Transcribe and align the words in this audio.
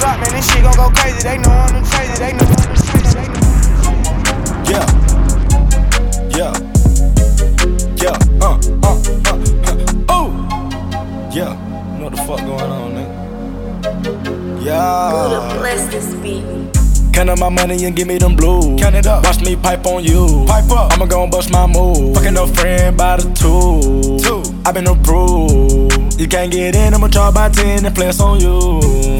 drop, 0.00 0.18
man, 0.18 0.32
this 0.32 0.50
shit 0.50 0.62
gon' 0.64 0.74
go 0.74 0.90
crazy. 0.90 1.22
They 1.22 1.36
know 1.38 1.50
I'm 1.50 1.84
crazy. 1.84 2.14
They 2.18 2.32
know 2.32 2.46
I'm 2.48 2.74
crazy. 2.88 3.12
They 3.14 3.28
know. 3.28 3.44
Yeah. 4.72 4.86
Yeah. 6.36 6.52
Yeah. 8.00 8.16
Uh, 8.40 8.56
uh, 8.82 8.96
uh, 9.28 9.36
uh. 9.68 10.08
Oh. 10.08 10.28
Yeah. 11.32 11.52
Know 11.98 12.04
what 12.04 12.12
the 12.16 12.22
fuck 12.26 12.40
going 12.40 12.72
on, 12.72 12.92
nigga? 12.96 14.64
Yeah. 14.64 15.58
Bless 15.58 15.86
this 15.92 16.14
beat. 16.16 16.44
Count 17.12 17.28
up 17.28 17.38
my 17.38 17.48
money 17.50 17.84
and 17.84 17.94
give 17.94 18.08
me 18.08 18.18
them 18.18 18.36
blues. 18.36 18.80
Count 18.80 18.94
it 18.94 19.06
up. 19.06 19.24
Watch 19.24 19.40
me 19.42 19.56
pipe 19.56 19.84
on 19.84 20.02
you. 20.02 20.44
Pipe 20.46 20.70
up. 20.70 20.92
I'ma 20.92 21.06
go 21.06 21.26
bust 21.28 21.50
my 21.52 21.66
move. 21.66 22.14
Fucking 22.14 22.34
no 22.34 22.46
friend 22.46 22.96
by 22.96 23.16
the 23.16 23.24
two. 23.34 24.18
Two. 24.24 24.42
I 24.64 24.72
been 24.72 24.86
approved. 24.86 25.79
You 26.20 26.28
can't 26.28 26.52
get 26.52 26.76
in, 26.76 26.92
I'ma 26.92 27.08
try 27.08 27.30
by 27.30 27.48
10 27.48 27.86
and 27.86 27.94
flex 27.96 28.20
on 28.20 28.38
you. 28.38 28.60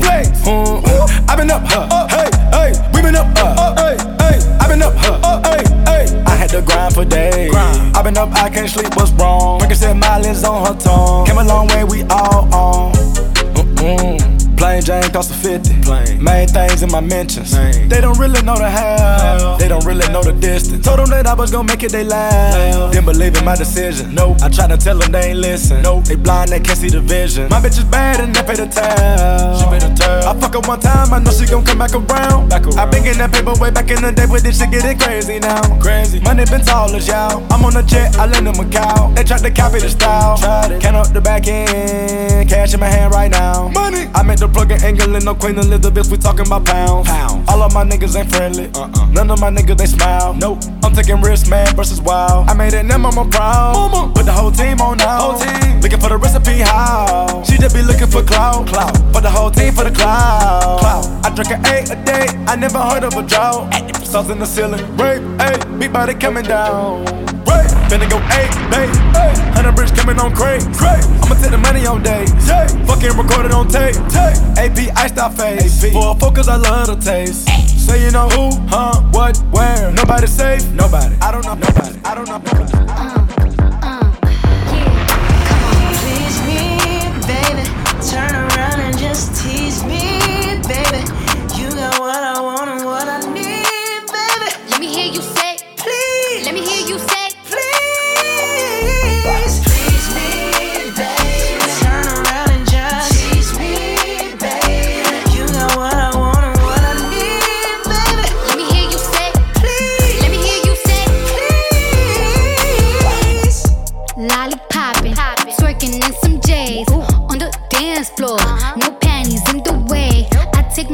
Flex. 0.02 0.28
Mm-hmm. 0.42 0.84
Mm. 0.84 1.30
I 1.30 1.34
been 1.34 1.50
up, 1.50 1.62
huh? 1.64 1.88
Up. 1.90 2.10
Hey, 2.10 2.28
hey. 2.52 2.90
We 2.92 3.00
been 3.00 3.16
up, 3.16 3.26
uh. 3.38 3.56
Up. 3.56 3.78
Hey, 3.78 3.96
hey. 3.96 4.58
I 4.60 4.68
been 4.68 4.82
up, 4.82 4.92
huh? 4.96 5.18
Uh, 5.24 5.40
up. 5.40 5.46
Hey, 5.46 5.64
hey. 5.86 6.22
I 6.26 6.36
had 6.36 6.50
to 6.50 6.60
grind 6.60 6.92
for 6.92 7.06
days. 7.06 7.50
Grind. 7.52 7.96
I 7.96 8.02
been 8.02 8.18
up, 8.18 8.28
I 8.32 8.50
can't 8.50 8.68
sleep, 8.68 8.94
what's 8.96 9.12
wrong? 9.12 9.60
Frankie 9.60 9.76
said 9.76 9.96
my 9.96 10.20
lens 10.20 10.44
on 10.44 10.66
her 10.66 10.78
tongue. 10.78 11.24
Came 11.24 11.38
a 11.38 11.44
long 11.44 11.68
way, 11.68 11.84
we 11.84 12.02
all 12.02 12.54
on. 12.54 12.92
Mm-mm. 12.92 14.29
Plain 14.60 14.82
Jane 14.82 15.10
cost 15.10 15.30
a 15.30 15.34
50. 15.34 15.80
Plain. 15.80 16.22
Main 16.22 16.46
things 16.46 16.82
in 16.82 16.90
my 16.90 17.00
mentions. 17.00 17.52
They 17.88 17.98
don't 18.02 18.18
really 18.18 18.42
know 18.42 18.58
the 18.58 18.68
how. 18.68 19.56
They 19.56 19.68
don't 19.68 19.86
really 19.86 20.06
know 20.12 20.22
the 20.22 20.34
distance. 20.34 20.84
Told 20.84 20.98
them 20.98 21.08
that 21.08 21.26
I 21.26 21.32
was 21.32 21.50
gonna 21.50 21.66
make 21.66 21.82
it, 21.82 21.92
they 21.92 22.04
laugh. 22.04 22.92
Didn't 22.92 23.06
believe 23.06 23.34
in 23.38 23.44
my 23.46 23.56
decision. 23.56 24.14
Nope. 24.14 24.36
I 24.42 24.50
tried 24.50 24.68
to 24.68 24.76
tell 24.76 24.98
them 24.98 25.12
they 25.12 25.30
ain't 25.30 25.38
listen. 25.38 25.80
Nope. 25.80 26.04
They 26.04 26.16
blind, 26.16 26.50
they 26.50 26.60
can't 26.60 26.76
see 26.76 26.90
the 26.90 27.00
vision. 27.00 27.48
My 27.48 27.58
bitch 27.58 27.78
is 27.78 27.84
bad 27.84 28.20
and 28.20 28.36
they 28.36 28.42
pay 28.42 28.56
the 28.56 28.66
tab. 28.66 29.56
She 29.56 29.64
pay 29.64 29.78
the 29.78 29.94
tab. 29.96 30.24
I 30.28 30.38
fuck 30.38 30.52
her 30.52 30.60
one 30.68 30.78
time, 30.78 31.14
I 31.14 31.20
know 31.20 31.30
she 31.30 31.46
gon' 31.46 31.64
come 31.64 31.78
back 31.78 31.94
around. 31.94 32.50
Back 32.50 32.66
around. 32.66 32.78
I 32.78 32.84
been 32.84 33.02
getting 33.02 33.20
that 33.20 33.32
paper 33.32 33.54
way 33.58 33.70
back 33.70 33.88
in 33.90 34.02
the 34.02 34.12
day, 34.12 34.26
but 34.28 34.42
this 34.42 34.60
shit 34.60 34.70
getting 34.70 34.98
crazy 34.98 35.38
now. 35.38 35.62
Crazy. 35.80 36.20
Money 36.20 36.44
been 36.44 36.60
tall 36.60 36.94
as 36.94 37.08
y'all. 37.08 37.42
I'm 37.50 37.64
on 37.64 37.76
a 37.78 37.82
jet, 37.82 38.14
I 38.18 38.26
lend 38.26 38.46
them 38.46 38.60
a 38.60 38.68
cow. 38.68 39.08
They 39.16 39.24
tried 39.24 39.40
to 39.40 39.50
copy 39.50 39.80
the 39.80 39.88
style. 39.88 40.36
Tried 40.36 40.72
it. 40.72 40.82
Count 40.82 40.96
up 40.96 41.08
the 41.14 41.20
back 41.22 41.48
end. 41.48 42.46
Cash 42.46 42.74
in 42.74 42.80
my 42.80 42.88
hand 42.88 43.14
right 43.14 43.30
now. 43.30 43.68
Money. 43.68 44.10
I 44.12 44.22
make 44.22 44.38
the 44.38 44.49
plug 44.50 44.70
in 44.70 44.82
England, 44.84 45.24
no 45.24 45.34
Queen 45.34 45.58
Elizabeth, 45.58 46.10
we 46.10 46.16
talking 46.16 46.46
about 46.46 46.64
pounds. 46.64 47.08
Pounds. 47.08 47.48
All 47.48 47.62
of 47.62 47.72
my 47.72 47.84
niggas 47.84 48.16
ain't 48.16 48.30
friendly. 48.30 48.70
Uh-uh. 48.74 49.10
None 49.10 49.30
of 49.30 49.40
my 49.40 49.50
niggas 49.50 49.78
they 49.78 49.86
smile. 49.86 50.34
Nope. 50.34 50.58
I'm 50.82 50.94
taking 50.94 51.20
risks, 51.20 51.48
man, 51.48 51.74
versus 51.76 52.00
wild. 52.00 52.48
I 52.48 52.54
made 52.54 52.74
it, 52.74 52.84
now 52.84 52.98
mama 52.98 53.28
proud. 53.28 53.74
Mama. 53.74 54.12
Put 54.14 54.26
the 54.26 54.32
whole 54.32 54.50
team 54.50 54.80
on 54.80 54.98
now. 54.98 55.32
Whole 55.32 55.40
team. 55.40 55.80
Looking 55.80 56.00
for 56.00 56.08
the 56.08 56.18
recipe, 56.18 56.60
how? 56.60 57.42
She 57.44 57.56
just 57.56 57.74
be 57.74 57.82
looking 57.82 58.08
for 58.08 58.22
clout. 58.22 58.66
Clout. 58.66 58.96
For 59.12 59.20
the 59.20 59.30
whole 59.30 59.50
team, 59.50 59.72
for 59.72 59.84
the 59.84 59.90
clout. 59.90 60.80
Clout. 60.80 61.06
I 61.24 61.34
drink 61.34 61.50
an 61.50 61.66
eight 61.66 61.90
a 61.90 61.96
day. 62.04 62.26
I 62.46 62.56
never 62.56 62.78
heard 62.78 63.04
of 63.04 63.14
a 63.14 63.22
drought. 63.22 63.72
Sauce 64.04 64.30
in 64.30 64.38
the 64.38 64.46
ceiling. 64.46 64.84
Rape, 64.96 65.22
hey. 65.40 65.78
Big 65.78 65.92
body 65.92 66.14
coming 66.14 66.44
down. 66.44 67.04
Rape. 67.44 67.79
Finna 67.90 68.08
go 68.08 68.18
eight, 68.38 68.54
eight, 68.78 68.94
eight. 69.18 69.38
Hundred 69.50 69.74
bricks 69.74 69.90
coming 69.90 70.16
on 70.20 70.32
crate. 70.32 70.62
Crate. 70.78 71.02
I'ma 71.26 71.34
take 71.42 71.50
the 71.50 71.58
money 71.58 71.86
on 71.86 72.04
day. 72.04 72.24
Yeah. 72.46 72.68
Fucking 72.86 73.18
recorded 73.18 73.50
on 73.50 73.66
tape. 73.66 73.96
Tape. 74.06 74.38
AP 74.62 74.94
iced 74.96 75.18
out 75.18 75.34
face. 75.34 75.82
AP. 75.82 75.92
For 75.92 76.14
a 76.14 76.14
focus, 76.14 76.46
I 76.46 76.54
love 76.54 76.86
the 76.86 76.94
taste. 76.94 77.48
Say 77.66 78.04
you 78.04 78.12
know 78.12 78.28
who, 78.28 78.50
huh, 78.68 79.02
what, 79.10 79.36
where. 79.50 79.90
Nobody 79.90 80.28
safe. 80.28 80.64
Nobody. 80.70 81.16
I 81.20 81.32
don't 81.32 81.44
know. 81.44 81.54
Nobody. 81.54 81.98
I 82.04 82.14
don't 82.14 82.28
know. 82.28 82.38
Nobody. 82.38 82.72
Uh, 82.78 82.94
uh, 82.94 83.26
uh, 83.82 84.12
please 85.98 86.38
me, 86.46 86.78
baby. 87.26 87.66
Turn 88.06 88.30
around 88.30 88.78
and 88.86 88.96
just 88.96 89.34
tease 89.42 89.82
me, 89.82 90.62
baby. 90.70 91.02
You 91.58 91.74
got 91.74 91.98
what 91.98 92.22
I 92.22 92.40
want 92.40 92.49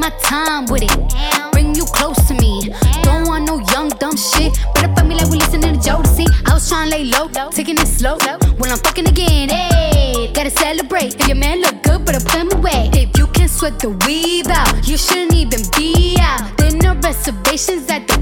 my 0.07 0.17
time 0.21 0.67
with 0.67 0.83
it. 0.83 1.53
Bring 1.53 1.75
you 1.75 1.85
close 1.87 2.17
to 2.29 2.35
me. 2.35 2.71
Don't 3.03 3.27
want 3.27 3.45
no 3.47 3.59
young 3.73 3.89
dumb 4.01 4.17
shit. 4.17 4.53
Better 4.75 4.93
fuck 4.95 5.07
me 5.07 5.15
like 5.17 5.31
we 5.31 5.39
listening 5.39 5.81
to 5.81 5.81
Jodeci. 5.81 6.27
I 6.47 6.55
was 6.55 6.69
trying 6.69 6.91
to 6.91 6.97
lay 6.97 7.05
low, 7.05 7.29
taking 7.51 7.77
it 7.77 7.89
slow. 7.89 8.17
When 8.59 8.71
I'm 8.71 8.79
fucking 8.79 9.09
again, 9.09 9.49
hey, 9.49 10.31
gotta 10.33 10.51
celebrate. 10.51 11.17
If 11.21 11.27
your 11.27 11.37
man 11.37 11.61
look 11.61 11.83
good, 11.83 12.05
better 12.05 12.21
put 12.21 12.39
him 12.43 12.53
away. 12.53 12.91
If 12.93 13.19
you 13.19 13.27
can 13.29 13.49
sweat 13.49 13.79
the 13.81 13.91
weave 14.07 14.47
out, 14.47 14.87
you 14.87 14.97
shouldn't 14.97 15.35
even 15.35 15.63
be 15.77 16.17
out. 16.21 16.57
There 16.57 16.71
no 16.77 16.95
reservations 17.01 17.91
at 17.91 18.07
the 18.07 18.16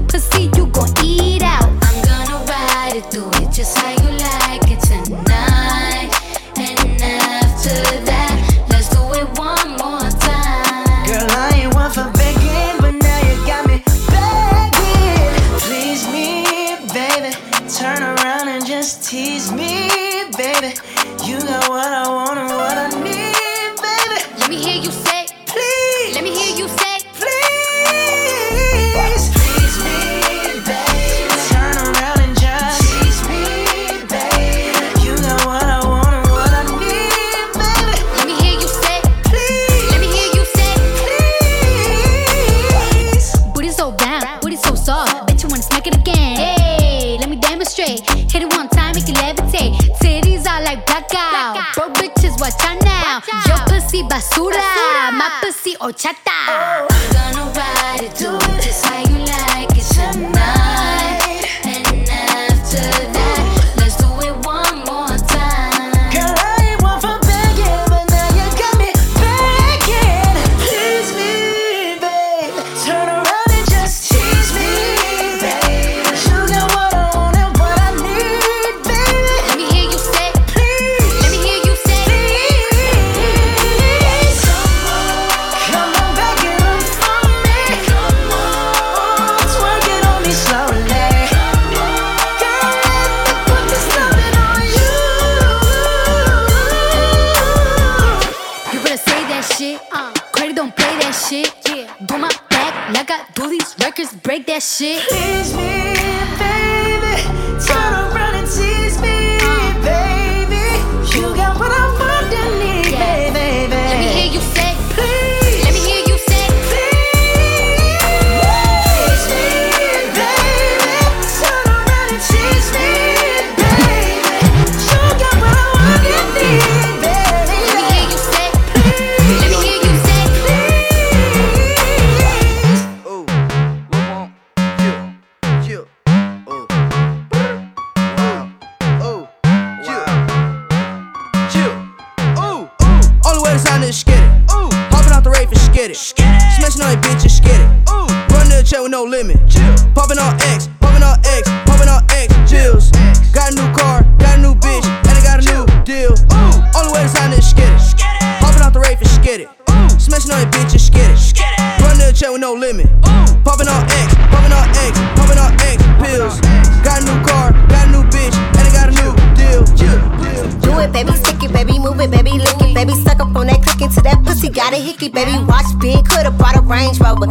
got 174.65 174.73
a 174.73 174.81
hickey, 174.81 175.09
baby, 175.09 175.37
watch 175.45 175.69
big, 175.77 176.01
could've 176.09 176.33
brought 176.41 176.57
a 176.57 176.61
Range 176.65 176.97
Rover. 176.97 177.29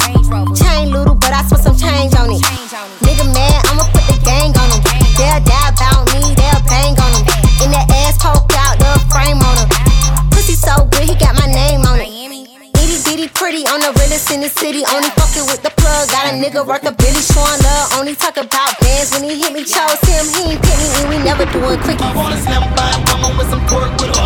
Chain 0.54 0.94
little, 0.94 1.18
but 1.18 1.34
I 1.34 1.42
spent 1.42 1.66
some 1.66 1.74
change 1.74 2.14
on 2.14 2.30
it. 2.30 2.38
Nigga 3.02 3.26
mad, 3.34 3.58
I'ma 3.74 3.90
put 3.90 4.06
the 4.06 4.18
gang 4.22 4.54
on 4.54 4.70
him. 4.70 4.78
They'll 5.18 5.42
die 5.42 5.68
about 5.74 6.06
me, 6.14 6.22
they'll 6.38 6.62
bang 6.70 6.94
on 6.94 7.10
him. 7.10 7.26
In 7.58 7.68
that 7.74 7.90
ass 8.06 8.22
poke 8.22 8.54
out, 8.54 8.78
the 8.78 8.86
frame 9.10 9.42
on 9.42 9.54
him. 9.58 9.66
Pussy 10.30 10.54
so 10.54 10.86
good, 10.94 11.10
he 11.10 11.18
got 11.18 11.34
my 11.34 11.50
name 11.50 11.82
on 11.90 11.98
it. 11.98 12.06
Itty 12.78 13.02
bitty 13.02 13.26
pretty 13.34 13.66
on 13.66 13.82
the 13.82 13.90
realest 13.98 14.30
in 14.30 14.38
the 14.38 14.48
city. 14.48 14.86
Only 14.94 15.10
fucking 15.18 15.50
with 15.50 15.66
the 15.66 15.74
plug. 15.74 16.06
Got 16.14 16.30
a 16.30 16.38
nigga 16.38 16.62
worth 16.62 16.86
a 16.86 16.94
Billy 16.94 17.18
showing 17.18 17.58
love. 17.66 17.98
Only 17.98 18.14
talk 18.14 18.38
about 18.38 18.78
bands 18.78 19.10
when 19.10 19.26
he 19.26 19.42
hit 19.42 19.50
me. 19.50 19.66
Chose 19.66 19.98
him, 20.06 20.22
he 20.38 20.54
ain't 20.54 20.62
pick 20.62 20.78
me, 20.78 20.88
and 21.02 21.06
we 21.10 21.18
never 21.18 21.50
doing 21.50 21.82
quickie. 21.82 22.06
I 22.06 22.38
slim 22.38 22.62
by 22.78 22.94
with 23.34 23.50
some 23.50 23.66
pork 23.66 23.90
with 23.98 24.23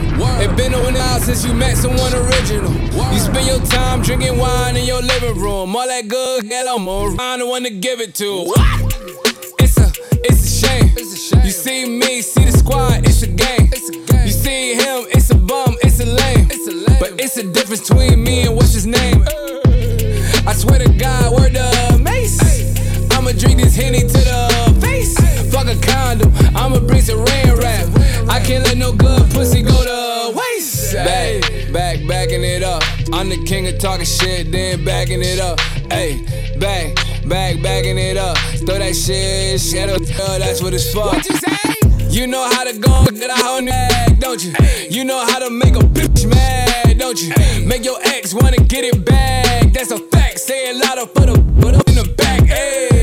physical. 0.00 0.40
It 0.40 0.56
been 0.56 0.74
a 0.74 0.78
while 0.78 1.20
since 1.20 1.44
you 1.44 1.54
met 1.54 1.76
someone 1.76 2.12
original. 2.14 2.72
You 3.12 3.18
spend 3.18 3.46
your 3.46 3.60
time 3.60 4.02
drinking 4.02 4.38
wine 4.38 4.76
in 4.76 4.84
your 4.84 5.02
living 5.02 5.40
room. 5.40 5.74
All 5.74 5.86
that 5.86 6.08
good, 6.08 6.44
hell, 6.46 6.76
I'm 6.76 6.88
around 6.88 7.40
the 7.40 7.46
one 7.46 7.62
to 7.64 7.70
give 7.70 8.00
it 8.00 8.14
to. 8.16 8.52
It's 9.58 9.78
a, 9.78 9.92
it's 10.24 10.44
a 10.44 10.66
shame. 10.66 10.90
You 11.44 11.50
see 11.50 11.86
me, 11.86 12.22
see 12.22 12.44
the 12.44 12.52
squad, 12.52 13.06
it's 13.06 13.22
a 13.22 13.28
game. 13.28 13.70
You 14.24 14.32
see 14.32 14.74
him, 14.74 15.06
it's 15.10 15.30
a 15.30 15.34
bum, 15.34 15.76
it's 15.82 16.00
a 16.00 16.06
lame. 16.06 16.48
But 16.98 17.20
it's 17.20 17.36
a 17.36 17.44
difference 17.44 17.88
between 17.88 18.22
me 18.22 18.46
and 18.46 18.56
what's 18.56 18.72
his 18.72 18.86
name. 18.86 19.24
I 20.46 20.52
swear 20.54 20.78
to 20.78 20.88
God, 20.98 21.32
word 21.32 21.54
the 21.54 22.00
mace. 22.02 22.40
I'ma 23.12 23.32
drink 23.32 23.60
this 23.60 23.76
henny 23.76 24.00
to 24.00 24.06
the 24.06 24.78
face. 24.80 25.43
Fuck 25.54 25.68
a 25.68 25.76
condom, 25.86 26.32
I'ma 26.56 26.80
bring 26.80 27.00
some 27.00 27.18
rain 27.18 27.54
rap. 27.54 27.86
I 28.28 28.40
can't 28.40 28.64
let 28.64 28.76
no 28.76 28.92
good 28.92 29.30
pussy 29.30 29.62
go 29.62 29.84
to 29.84 30.36
waste. 30.36 30.92
Back, 30.94 31.72
back, 31.72 32.06
backing 32.08 32.42
it 32.42 32.64
up. 32.64 32.82
I'm 33.12 33.28
the 33.28 33.40
king 33.44 33.68
of 33.68 33.78
talking 33.78 34.04
shit, 34.04 34.50
then 34.50 34.84
backing 34.84 35.22
it 35.22 35.38
up. 35.38 35.60
Hey, 35.92 36.26
back, 36.58 36.96
back, 37.28 37.62
backing 37.62 37.98
it 37.98 38.16
up. 38.16 38.36
Throw 38.66 38.78
that 38.78 38.96
shit, 38.96 39.62
uh, 39.78 40.38
that's 40.38 40.60
what 40.60 40.74
it's 40.74 40.92
for. 40.92 41.06
What 41.06 41.24
you 41.24 41.36
say? 41.36 41.74
You 42.10 42.26
know 42.26 42.48
how 42.50 42.64
to 42.64 42.76
go 42.76 43.04
and 43.06 43.16
get 43.16 43.30
out 43.30 43.44
on 43.44 43.66
that, 43.66 44.16
don't 44.18 44.42
you? 44.44 44.52
You 44.90 45.04
know 45.04 45.24
how 45.24 45.38
to 45.38 45.50
make 45.50 45.76
a 45.76 45.86
bitch 45.86 46.28
mad, 46.28 46.98
don't 46.98 47.20
you? 47.22 47.32
Make 47.64 47.84
your 47.84 48.00
ex 48.02 48.34
wanna 48.34 48.56
get 48.56 48.84
it 48.84 49.04
back. 49.04 49.72
That's 49.72 49.92
a 49.92 49.98
fact. 49.98 50.40
Say 50.40 50.70
it 50.70 50.76
louder 50.76 51.06
for 51.06 51.26
the 51.26 51.34
put 51.60 51.76
up 51.76 51.88
in 51.88 51.94
the 51.94 52.12
back. 52.16 52.42
Hey. 52.42 52.93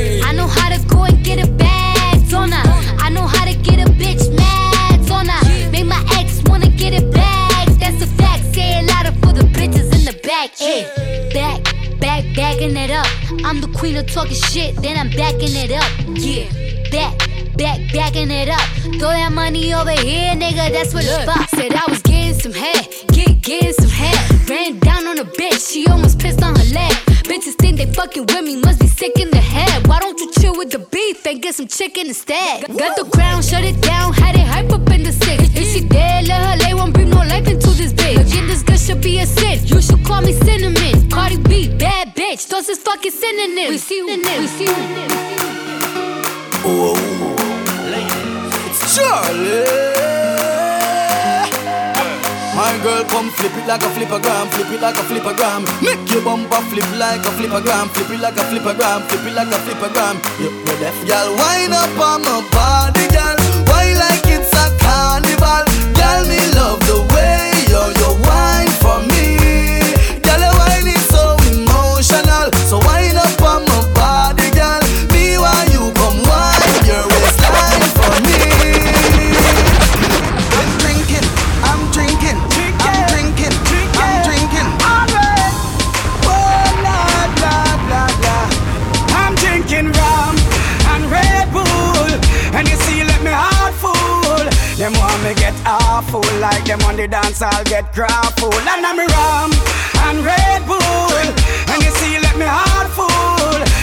Backing 12.35 12.75
it 12.75 12.91
up. 12.91 13.07
I'm 13.45 13.61
the 13.61 13.67
queen 13.67 13.97
of 13.97 14.07
talking 14.07 14.35
shit, 14.35 14.75
then 14.77 14.97
I'm 14.97 15.09
backing 15.09 15.55
it 15.55 15.71
up. 15.71 15.91
Yeah, 16.17 16.49
back. 16.91 17.27
Back, 17.57 17.79
backing 17.93 18.31
it 18.31 18.49
up. 18.49 18.61
Throw 18.97 19.11
that 19.11 19.33
money 19.33 19.73
over 19.73 19.91
here, 19.91 20.33
nigga. 20.33 20.71
That's 20.71 20.93
what 20.93 21.03
it's 21.05 21.25
for. 21.25 21.55
Said 21.55 21.73
I 21.75 21.83
was 21.89 22.01
getting 22.01 22.33
some 22.33 22.53
head, 22.53 22.87
get 23.11 23.41
getting 23.41 23.73
some 23.73 23.89
head. 23.89 24.49
Ran 24.49 24.79
down 24.79 25.05
on 25.05 25.19
a 25.19 25.25
bitch, 25.25 25.71
she 25.71 25.85
almost 25.87 26.17
pissed 26.17 26.41
on 26.41 26.55
her 26.55 26.73
leg. 26.73 27.10
Bitches 27.31 27.55
think 27.55 27.77
they 27.77 27.85
fucking 27.85 28.25
with 28.25 28.43
me, 28.43 28.57
must 28.57 28.81
be 28.81 28.87
sick 28.87 29.17
in 29.17 29.31
the 29.31 29.39
head. 29.39 29.87
Why 29.87 29.99
don't 29.99 30.19
you 30.19 30.29
chill 30.33 30.53
with 30.57 30.69
the 30.69 30.79
beef 30.79 31.25
and 31.25 31.41
get 31.41 31.55
some 31.55 31.65
chicken 31.65 32.07
instead? 32.07 32.67
Got 32.77 32.97
the 32.97 33.05
crown, 33.05 33.41
shut 33.41 33.63
it 33.63 33.81
down, 33.81 34.11
had 34.11 34.35
it 34.35 34.45
hype 34.45 34.69
up 34.73 34.89
in 34.91 35.03
the 35.03 35.13
six. 35.13 35.43
If 35.55 35.65
she 35.71 35.79
dead, 35.87 36.27
let 36.27 36.41
her 36.41 36.57
lay, 36.57 36.73
won't 36.73 36.93
bring 36.93 37.09
no 37.09 37.19
life 37.19 37.47
into 37.47 37.69
this 37.69 37.93
bitch. 37.93 38.19
Again, 38.19 38.47
this 38.47 38.63
girl 38.63 38.75
should 38.75 39.01
be 39.01 39.19
a 39.19 39.25
sin. 39.25 39.65
You 39.65 39.81
should 39.81 40.03
call 40.03 40.21
me 40.21 40.33
cinnamon. 40.33 41.09
Cardi 41.09 41.37
B, 41.37 41.73
bad 41.73 42.13
bitch. 42.15 42.49
Those 42.49 42.67
is 42.67 42.79
fucking 42.79 43.11
synonyms. 43.11 43.69
We 43.69 43.77
see 43.77 44.01
we 44.01 44.47
see 44.47 44.65
you. 44.65 44.75
It's 48.67 48.97
Charlie. 48.97 50.20
My 52.71 52.79
girl, 52.83 53.03
come 53.03 53.29
flip 53.31 53.51
it 53.57 53.67
like 53.67 53.83
a 53.83 53.91
Flipagram, 53.91 54.47
flip 54.55 54.71
it 54.71 54.79
like 54.79 54.95
a 54.95 55.03
Flipagram. 55.03 55.67
Make 55.83 56.09
your 56.09 56.23
bumper 56.23 56.55
flip 56.71 56.87
like 56.95 57.19
a 57.19 57.31
Flipagram, 57.35 57.91
flip 57.91 58.09
it 58.11 58.21
like 58.21 58.37
a 58.37 58.47
Flipagram, 58.47 59.01
flip 59.11 59.27
it 59.27 59.33
like 59.35 59.51
a 59.51 59.59
Flipagram. 59.59 60.15
You 60.39 60.55
the 60.63 60.79
deaf 60.79 60.95
girl, 61.05 61.35
wind 61.35 61.73
up 61.73 61.99
on 61.99 62.21
my 62.23 62.39
body, 62.55 63.11
girl. 63.11 63.35
Why 63.67 63.91
like 63.91 64.23
it's 64.23 64.55
a 64.55 64.71
carnival, 64.79 65.67
girl? 65.99 66.23
Me 66.31 66.39
like 96.41 96.65
them 96.65 96.81
on 96.81 96.97
the 96.97 97.07
dance, 97.07 97.41
I'll 97.41 97.63
get 97.65 97.93
grappled. 97.93 98.53
And 98.53 98.85
I'm 98.85 98.99
a 98.99 99.05
rum 99.05 99.51
and 100.09 100.25
Red 100.25 100.65
Bull, 100.65 101.13
and 101.71 101.83
you 101.83 101.91
see, 102.01 102.17
let 102.19 102.35
me 102.35 102.45
full. 102.45 102.90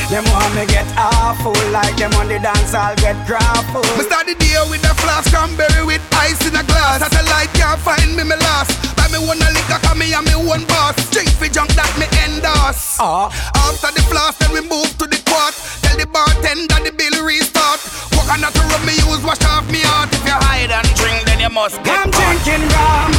Them 0.08 0.24
want 0.32 0.56
me 0.56 0.64
get 0.64 0.88
awful 0.96 1.52
like 1.68 1.92
them 2.00 2.08
on 2.16 2.32
the 2.32 2.40
dance 2.40 2.72
I'll 2.72 2.96
get 2.96 3.12
grappled. 3.28 3.84
Me 4.00 4.08
start 4.08 4.24
the 4.24 4.32
day 4.40 4.56
with 4.72 4.80
a 4.88 4.96
flask, 5.04 5.28
cranberry 5.28 5.84
with 5.84 6.00
ice 6.16 6.40
in 6.48 6.56
a 6.56 6.64
glass. 6.64 7.04
As 7.04 7.12
a 7.12 7.20
light 7.28 7.52
can't 7.52 7.76
find 7.76 8.16
me, 8.16 8.24
me 8.24 8.32
lost. 8.40 8.72
Buy 8.96 9.04
me 9.12 9.20
one 9.20 9.36
a 9.36 9.48
liquor, 9.52 9.76
call 9.84 10.00
me 10.00 10.08
and 10.16 10.24
me 10.24 10.32
one 10.48 10.64
boss. 10.64 10.96
Drink 11.12 11.28
for 11.36 11.44
junk 11.52 11.76
that 11.76 11.92
me 12.00 12.08
endorse. 12.24 12.96
Uh. 12.96 13.28
After 13.68 13.92
the 13.92 14.00
flask, 14.08 14.40
then 14.40 14.56
we 14.56 14.64
move 14.64 14.88
to 14.96 15.04
the 15.04 15.20
court. 15.28 15.52
Tell 15.84 15.92
the 16.00 16.08
bartender 16.08 16.80
the 16.88 16.92
bill 16.96 17.20
restart. 17.20 17.76
Walk 18.16 18.32
on 18.32 18.40
to 18.40 18.62
rub 18.64 18.80
me 18.88 18.96
use, 19.04 19.20
wash 19.20 19.44
off 19.44 19.68
me 19.68 19.84
heart. 19.84 20.08
If 20.08 20.24
you 20.24 20.32
hide 20.32 20.72
and 20.72 20.88
drink, 20.96 21.28
then 21.28 21.36
you 21.36 21.52
must 21.52 21.84
get 21.84 22.00
I'm 22.00 22.08
drinking 22.08 22.64
rum 22.64 23.12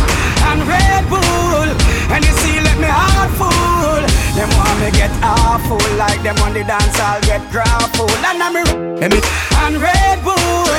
and 0.50 0.66
Red 0.66 1.06
Bull. 1.06 1.70
And 2.10 2.26
you 2.26 2.34
see, 2.42 2.58
let 2.66 2.82
me 2.82 2.90
heart 2.90 3.30
full. 3.38 4.09
Them 4.40 4.48
want 4.56 4.80
me 4.80 4.90
get 4.96 5.12
awful, 5.22 5.84
like 6.00 6.24
them 6.24 6.38
on 6.40 6.54
the 6.54 6.64
dance, 6.64 6.98
I'll 6.98 7.20
get 7.28 7.44
grappled. 7.52 8.10
And 8.24 8.40
I'm 8.40 8.56
and 8.56 9.76
Red 9.84 10.24
Bull, 10.24 10.72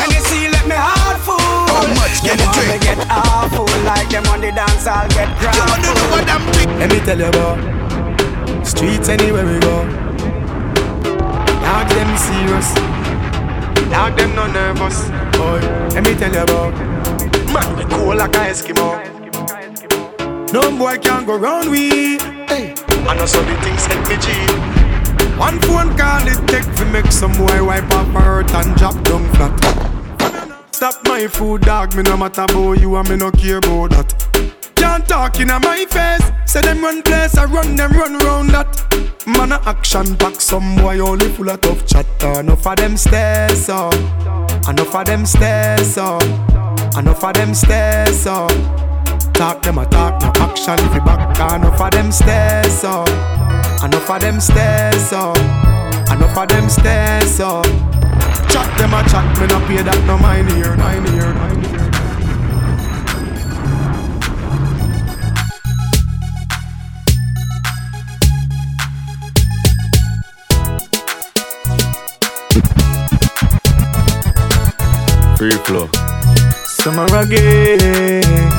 and 0.00 0.08
you 0.08 0.20
see, 0.24 0.48
let 0.48 0.64
me 0.64 0.72
heart 0.72 1.20
full. 1.20 1.36
How 1.36 1.84
much 1.92 2.24
can 2.24 2.40
you 2.40 2.48
drink? 2.56 2.72
Me 2.72 2.78
get 2.80 2.96
awful, 3.10 3.68
like 3.84 4.08
them 4.08 4.24
on 4.32 4.40
the 4.40 4.50
dance, 4.50 4.86
I'll 4.86 5.06
get 5.10 5.28
grappled. 5.38 5.60
You 5.60 5.92
wanna 5.92 5.92
know 5.92 6.08
what 6.08 6.24
I'm 6.24 6.40
drinking? 6.56 6.78
Let 6.78 6.88
me 6.88 7.00
tell 7.04 7.18
you 7.20 7.28
about 7.28 8.66
streets 8.66 9.10
anywhere 9.10 9.44
we 9.44 9.60
go. 9.60 9.84
Dog 11.60 11.88
them 11.92 12.16
serious, 12.16 12.72
dog 13.92 14.16
them 14.16 14.32
no 14.34 14.46
nervous. 14.48 15.12
Boy, 15.36 15.60
let 15.92 16.02
me 16.02 16.14
tell 16.16 16.32
you 16.32 16.40
about 16.40 16.72
man 17.52 17.76
we 17.76 17.84
cool 17.92 18.16
like 18.16 18.34
a 18.36 18.48
Eskimo. 18.48 19.04
No 20.54 20.62
boy 20.78 20.96
can 20.96 21.26
go 21.26 21.36
round 21.36 21.70
we. 21.70 22.16
Hey, 22.48 22.74
I 23.08 23.14
know 23.16 23.26
so 23.26 23.42
the 23.42 23.56
things 23.62 23.86
help 23.86 24.08
me 24.08 24.16
cheat. 24.16 25.38
One 25.38 25.58
phone 25.60 25.96
call 25.96 26.26
it 26.26 26.46
take 26.48 26.74
to 26.76 26.84
make 26.86 27.10
some 27.10 27.32
boy 27.32 27.64
wipe 27.64 27.90
up 27.90 28.06
her 28.08 28.20
hurt 28.20 28.54
and 28.54 28.76
drop 28.76 28.94
down 29.04 29.28
flat. 29.34 30.72
Stop 30.74 30.94
my 31.04 31.26
food, 31.26 31.62
dog. 31.62 31.94
Me 31.96 32.02
no 32.02 32.16
matter 32.16 32.42
about 32.42 32.80
you 32.80 32.96
and 32.96 33.08
me 33.08 33.16
no 33.16 33.30
care 33.30 33.58
about 33.58 33.90
that. 33.90 34.52
Can't 34.76 35.06
talk 35.06 35.40
in 35.40 35.48
my 35.48 35.86
face. 35.90 36.32
Say 36.44 36.60
them 36.60 36.82
run 36.82 37.02
place, 37.02 37.36
I 37.38 37.44
run 37.44 37.76
them 37.76 37.92
run 37.92 38.18
round 38.18 38.50
that. 38.50 38.68
Man 39.26 39.52
a 39.52 39.60
action 39.64 40.14
back, 40.16 40.40
some 40.40 40.76
boy 40.76 40.98
only 40.98 41.28
full 41.30 41.48
of 41.50 41.60
tough 41.60 41.86
chatter. 41.86 42.40
Enough 42.40 42.66
of 42.66 42.76
them 42.76 42.96
stairs 42.96 43.68
up, 43.68 43.94
enough 44.68 44.94
of 44.94 45.06
them 45.06 45.24
stairs 45.24 45.96
up, 45.96 46.22
enough 46.96 47.24
of 47.24 47.34
them 47.34 47.54
stairs 47.54 48.26
up. 48.26 48.81
Talk 49.42 49.60
them 49.60 49.78
a 49.78 49.86
talk, 49.86 50.22
no 50.22 50.30
action 50.36 50.78
if 50.78 50.94
you 50.94 51.00
back. 51.00 51.36
Enough 51.36 51.80
of 51.80 51.90
them 51.90 52.12
stairs 52.12 52.84
up, 52.84 53.08
enough 53.82 54.08
of 54.08 54.20
them 54.20 54.38
stairs 54.38 55.12
up, 55.12 55.36
enough 56.12 56.38
of 56.38 56.48
them 56.48 56.68
stairs 56.68 57.40
up. 57.40 57.64
Chat 58.52 58.78
them 58.78 58.94
a 58.94 59.02
chat, 59.10 59.26
me 59.40 59.46
no 59.48 59.58
pay 59.66 59.82
that 59.82 60.04
no 60.06 60.16
mind 60.16 60.48
here, 60.52 60.76
mind 60.76 61.08
here, 61.08 61.34
mind 61.34 61.66
here. 61.66 61.90
Free 75.36 75.58
flow. 75.64 75.88
Summer 76.64 77.06
again. 77.16 78.51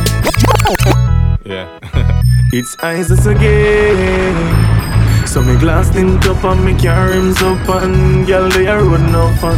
Yeah. 1.46 1.68
It's 2.54 2.76
Isis 2.84 3.26
again. 3.26 4.38
So 5.28 5.42
me 5.42 5.58
glass 5.58 5.90
tint 5.90 6.26
up 6.28 6.44
and 6.44 6.64
me 6.64 6.78
car 6.78 7.10
rims 7.10 7.42
up 7.42 7.68
and 7.82 8.28
girl 8.28 8.48
they 8.50 8.68
are 8.68 8.84
run 8.84 9.12
no 9.12 9.34
fun. 9.42 9.58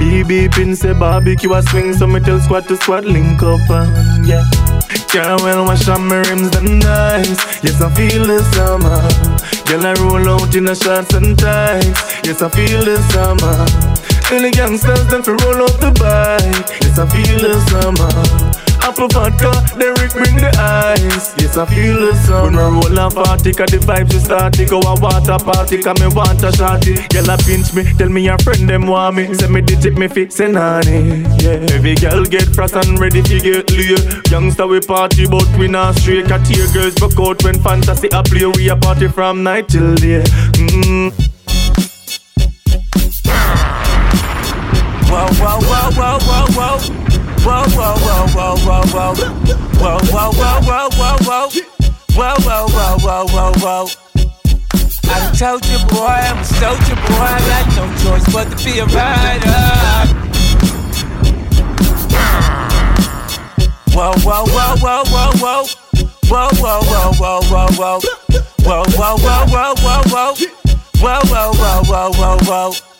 BB 0.00 0.52
pin 0.52 0.74
say 0.74 0.92
barbecue 0.92 1.52
a 1.52 1.62
swing 1.62 1.94
so 1.94 2.06
me 2.06 2.18
tell 2.20 2.40
squad 2.40 2.66
to 2.68 2.76
squad 2.76 3.04
link 3.04 3.40
up 3.42 3.70
and 3.70 4.26
yeah. 4.26 4.44
Car 5.12 5.36
well 5.44 5.64
wash 5.66 5.88
on 5.88 6.08
my 6.08 6.16
rims 6.26 6.54
and 6.56 6.80
nice. 6.80 7.62
Yes 7.62 7.80
I 7.80 7.88
feel 7.94 8.26
the 8.26 8.42
summer. 8.54 8.98
Girl 9.70 9.86
I 9.86 9.94
roll 10.02 10.28
out 10.28 10.54
in 10.56 10.68
a 10.68 10.74
shorts 10.74 11.14
and 11.14 11.38
tights. 11.38 12.02
Yes 12.26 12.42
I 12.42 12.48
feel 12.48 12.84
the 12.84 12.96
summer. 13.14 13.56
And 14.34 14.44
the 14.44 14.50
gangsters 14.50 15.06
them 15.06 15.22
fi 15.22 15.30
roll 15.30 15.62
out 15.62 15.78
the 15.78 15.92
bike. 16.02 16.66
Yes 16.82 16.98
I 16.98 17.06
feel 17.06 17.38
the 17.38 17.54
summer. 17.70 18.66
Apple 18.86 19.08
vodka, 19.08 19.50
Derek 19.76 20.12
bring 20.12 20.36
the 20.36 20.46
ice. 20.62 21.34
Yes, 21.42 21.56
I 21.56 21.66
feel 21.66 22.06
the 22.06 22.14
sun. 22.22 22.54
When 22.54 22.54
we 22.54 22.86
roll 22.86 22.98
and 23.00 23.12
party, 23.12 23.52
cause 23.52 23.70
the 23.74 23.78
vibes 23.78 24.14
is 24.14 24.22
starting. 24.22 24.68
Go 24.68 24.78
a 24.78 24.94
water 25.02 25.42
party, 25.42 25.82
cause 25.82 25.98
me 25.98 26.06
want 26.14 26.38
a 26.44 26.54
shorty. 26.54 26.94
Girl, 27.10 27.30
a 27.30 27.36
pinch 27.36 27.74
me, 27.74 27.82
tell 27.98 28.08
me 28.08 28.22
your 28.22 28.38
friend 28.38 28.68
them 28.70 28.86
want 28.86 29.16
me. 29.16 29.34
Send 29.34 29.52
me 29.52 29.60
digit 29.60 29.98
me 29.98 30.06
fix 30.06 30.38
and 30.38 30.56
honey. 30.56 31.26
Yeah, 31.42 31.74
every 31.74 31.96
girl 31.96 32.22
get 32.24 32.46
frost 32.54 32.76
and 32.76 32.96
ready 33.00 33.22
to 33.22 33.40
get 33.40 33.66
laid. 33.74 34.30
Youngster 34.30 34.68
we 34.68 34.78
party, 34.78 35.26
but 35.26 35.50
we 35.58 35.66
not 35.66 35.96
straight. 35.96 36.28
Cat 36.28 36.46
tear 36.46 36.70
girls 36.72 36.94
broke 36.94 37.18
out 37.18 37.42
when 37.42 37.58
fantasy 37.58 38.06
a 38.12 38.22
play. 38.22 38.46
We 38.46 38.68
a 38.68 38.76
party 38.76 39.08
from 39.08 39.42
night 39.42 39.68
till 39.68 39.96
day. 39.96 40.22
Mm. 40.62 41.10
Whoa, 45.10 45.26
whoa, 45.42 45.58
whoa, 45.58 45.90
whoa, 45.90 46.18
whoa, 46.22 46.78
whoa. 46.78 47.15
Whoa, 47.44 47.62
whoa, 47.74 47.94
whoa, 48.04 48.26
whoa, 48.34 48.56
whoa, 48.64 48.82
whoa. 48.92 49.14
Whoa, 49.78 49.98
whoa, 50.12 50.30
whoa, 50.32 50.60
whoa, 50.62 50.88
whoa, 50.98 51.16
whoa. 51.26 51.48
Whoa, 52.16 52.34
whoa, 52.40 52.66
whoa, 52.68 52.98
whoa, 52.98 53.26
whoa, 53.26 53.52
whoa. 53.60 53.86
I 55.08 55.18
done 55.20 55.34
told 55.34 55.66
you, 55.66 55.78
boy, 55.86 56.06
I'm 56.06 56.38
a 56.38 56.44
soldier, 56.44 56.94
boy. 56.94 57.28
I 57.28 57.38
got 57.46 57.66
no 57.76 57.84
choice 58.02 58.26
but 58.32 58.46
to 58.50 58.64
be 58.64 58.78
a 58.78 58.86
rider. 58.86 60.16
Whoa, 63.94 64.12
whoa, 64.24 64.44
whoa, 64.46 64.76
whoa, 64.82 65.04
whoa, 65.06 65.32
whoa. 65.40 65.64
Whoa, 66.28 66.48
whoa, 66.60 66.80
whoa, 66.82 67.12
whoa, 67.18 67.40
whoa, 67.50 67.66
whoa. 67.78 68.00
Whoa, 68.64 68.84
whoa, 68.96 69.16
whoa, 69.16 69.46
whoa, 69.46 69.74
whoa, 69.82 70.02
whoa. 70.10 70.34
Whoa, 71.00 71.20
whoa, 71.30 71.52
whoa, 71.52 71.82
whoa, 71.84 72.10
whoa, 72.12 72.38
whoa. 72.44 72.95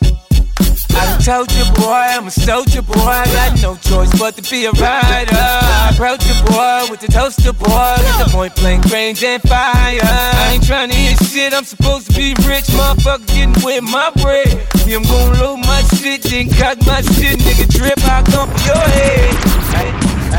I 0.97 1.17
told 1.21 1.51
you, 1.53 1.63
boy, 1.75 1.93
I'm 1.93 2.27
a 2.27 2.31
soldier, 2.31 2.81
boy. 2.81 2.97
I 2.97 3.25
got 3.25 3.61
no 3.61 3.75
choice 3.75 4.11
but 4.17 4.35
to 4.37 4.41
be 4.49 4.65
a 4.65 4.71
rider. 4.71 5.37
I 5.37 5.91
approach 5.93 6.25
you, 6.25 6.33
boy, 6.49 6.87
with 6.89 7.01
the 7.01 7.07
toaster, 7.07 7.53
boy. 7.53 7.95
With 8.01 8.17
the 8.25 8.29
point 8.31 8.55
blank 8.55 8.85
range 8.85 9.23
and 9.23 9.41
fire. 9.43 9.99
I 10.01 10.53
ain't 10.53 10.65
trying 10.65 10.89
to 10.89 10.95
hear 10.95 11.15
shit, 11.17 11.53
I'm 11.53 11.65
supposed 11.65 12.09
to 12.09 12.13
be 12.17 12.33
rich. 12.47 12.65
Motherfucker 12.73 13.27
getting 13.27 13.63
with 13.63 13.83
my 13.83 14.11
bread. 14.21 14.49
I'm 14.87 15.03
gonna 15.03 15.41
load 15.41 15.57
my 15.57 15.81
shit, 15.99 16.23
then 16.23 16.49
cock 16.49 16.77
my 16.87 17.01
shit, 17.01 17.37
nigga. 17.39 17.67
Drip, 17.69 17.99
I 18.03 18.23
come 18.23 18.49
for 18.49 18.65
your 18.65 18.87
head. 18.97 19.57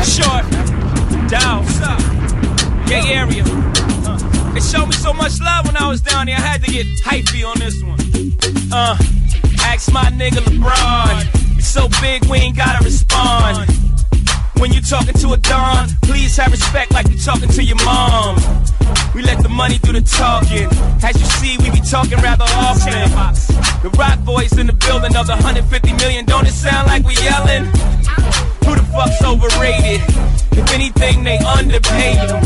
Short, 0.03 0.43
down, 1.29 1.63
gay 2.87 3.13
area. 3.13 3.43
They 4.53 4.59
showed 4.59 4.87
me 4.87 4.93
so 4.93 5.13
much 5.13 5.39
love 5.39 5.67
when 5.67 5.77
I 5.77 5.87
was 5.87 6.01
down 6.01 6.25
there. 6.25 6.35
I 6.35 6.41
had 6.41 6.63
to 6.63 6.71
get 6.71 6.85
hypey 7.05 7.45
on 7.45 7.59
this 7.59 7.81
one. 7.83 7.99
Uh, 8.73 8.97
ask 9.65 9.91
my 9.91 10.05
nigga 10.11 10.41
LeBron. 10.43 11.57
It's 11.57 11.67
so 11.67 11.87
big 12.01 12.25
we 12.25 12.37
ain't 12.37 12.57
gotta 12.57 12.83
respond. 12.83 13.69
When 14.59 14.73
you 14.73 14.81
talking 14.81 15.13
to 15.13 15.33
a 15.33 15.37
don, 15.37 15.87
please 16.03 16.35
have 16.37 16.51
respect 16.51 16.91
like 16.91 17.07
you 17.09 17.17
talking 17.17 17.49
to 17.49 17.63
your 17.63 17.77
mom. 17.85 18.35
We 19.15 19.21
let 19.23 19.41
the 19.41 19.49
money 19.49 19.77
do 19.79 19.93
the 19.93 20.01
talking. 20.01 20.67
As 21.01 21.15
you 21.19 21.25
see, 21.39 21.57
we 21.59 21.71
be 21.71 21.81
talking 21.81 22.19
rather 22.19 22.45
often. 22.59 23.09
The 23.81 23.89
Rock 23.97 24.19
Boys 24.25 24.57
in 24.57 24.67
the 24.67 24.73
building 24.73 25.15
of 25.15 25.27
the 25.27 25.33
150 25.33 25.93
million. 25.93 26.25
Don't 26.25 26.45
it 26.45 26.51
sound 26.51 26.87
like 26.87 27.05
we 27.05 27.15
yelling? 27.15 27.65
Who 28.67 28.75
the 28.75 28.85
fuck's 28.91 29.23
overrated? 29.23 30.03
If 30.51 30.73
anything, 30.73 31.23
they 31.23 31.37
underpaid 31.37 32.29
them. 32.29 32.43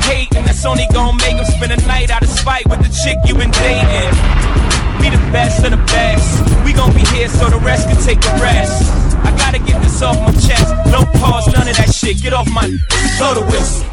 Hating, 0.00 0.44
that's 0.44 0.64
only 0.64 0.86
gonna 0.92 1.16
make 1.18 1.36
them 1.36 1.44
spend 1.44 1.72
a 1.72 1.86
night 1.86 2.10
out 2.10 2.22
of 2.22 2.28
spite 2.28 2.66
with 2.68 2.80
the 2.80 2.88
chick 3.04 3.18
you 3.26 3.34
been 3.34 3.50
dating. 3.50 4.69
We 5.00 5.08
the 5.08 5.16
best 5.32 5.64
of 5.64 5.70
the 5.70 5.78
best. 5.88 6.44
We 6.64 6.72
gon' 6.72 6.92
be 6.92 7.00
here 7.16 7.28
so 7.28 7.48
the 7.48 7.58
rest 7.58 7.88
can 7.88 7.96
take 8.02 8.22
a 8.24 8.32
rest. 8.40 8.92
I 9.24 9.34
gotta 9.36 9.58
get 9.58 9.80
this 9.82 10.02
off 10.02 10.16
my 10.20 10.32
chest. 10.32 10.68
No 10.92 11.04
pause, 11.18 11.46
none 11.52 11.68
of 11.68 11.76
that 11.76 11.92
shit. 11.94 12.22
Get 12.22 12.32
off 12.32 12.48
my. 12.50 12.68
Blow 13.18 13.34
the 13.34 13.42
whistle. 13.50 13.84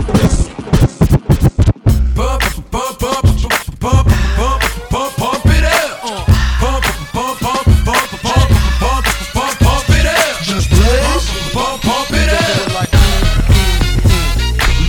Bump, 2.15 2.43
bump, 2.71 2.99
bump, 2.99 3.23
bump, 3.23 3.67
bump, 3.79 4.07
bump, 4.37 4.61
bump, 4.89 5.15
pump 5.15 5.45
it 5.45 5.63
up. 5.63 6.27
Bump, 6.61 6.83
bump, 7.13 7.39
bump, 7.39 7.65
bump, 7.85 8.09
bump, 8.23 8.49
bump, 8.81 9.05
bump, 9.33 9.55
pump 9.59 9.89
it 9.89 10.05
up. 10.05 10.41
Just 10.43 10.69
blaze. 10.69 11.53
Bump, 11.53 11.81
pump 11.81 12.11
it 12.11 12.29
up. 12.29 12.83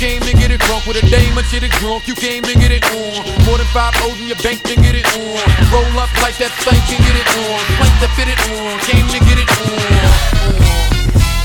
came 0.06 0.22
and 0.22 0.38
get 0.38 0.54
it 0.54 0.62
drunk 0.62 0.86
with 0.86 1.02
a 1.02 1.04
dame 1.10 1.34
and 1.34 1.46
shit 1.50 1.66
it 1.66 1.74
drunk. 1.82 2.06
You 2.06 2.14
came 2.14 2.44
and 2.46 2.58
get 2.62 2.70
it 2.70 2.86
on. 2.94 3.26
More 3.42 3.58
than 3.58 3.66
five 3.74 3.90
O's 4.06 4.14
in 4.22 4.30
your 4.30 4.38
bank 4.38 4.62
and 4.70 4.78
get 4.78 4.94
it 4.94 5.06
on. 5.18 5.42
Roll 5.74 5.98
up 5.98 6.10
like 6.22 6.38
that 6.38 6.54
thing 6.62 6.78
can 6.86 7.02
get 7.02 7.16
it 7.18 7.26
on. 7.42 7.58
Plank 7.74 7.94
to 7.98 8.08
fit 8.14 8.30
it 8.30 8.38
on. 8.54 8.78
Came 8.86 9.06
to 9.10 9.18
get 9.26 9.38
it 9.42 9.50
on. 9.50 10.86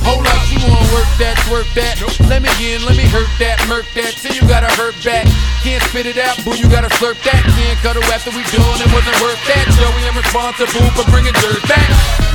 Hold 0.05 0.29
up, 0.29 0.41
you 0.53 0.61
wanna 0.61 0.85
work 0.93 1.09
that, 1.17 1.37
work 1.49 1.65
that. 1.73 1.97
Let 2.29 2.45
me 2.45 2.53
in, 2.61 2.85
let 2.85 2.97
me 2.97 3.05
hurt 3.09 3.29
that, 3.41 3.57
murk 3.65 3.89
that. 3.97 4.13
Till 4.21 4.33
you 4.37 4.45
gotta 4.45 4.69
hurt 4.77 4.93
back. 5.01 5.25
Can't 5.65 5.81
spit 5.89 6.05
it 6.05 6.17
out, 6.21 6.37
boo, 6.45 6.53
you 6.53 6.69
gotta 6.69 6.89
slurp 7.01 7.17
that. 7.25 7.41
Can't 7.57 7.79
cut 7.81 7.97
her 7.97 8.05
after 8.13 8.29
we 8.29 8.45
done, 8.53 8.77
it 8.77 8.89
wasn't 8.93 9.17
worth 9.25 9.41
that. 9.49 9.65
Joey, 9.73 10.05
I'm 10.05 10.17
responsible 10.17 10.85
for 10.93 11.05
bringing 11.09 11.33
dirt 11.41 11.65
back. 11.65 12.30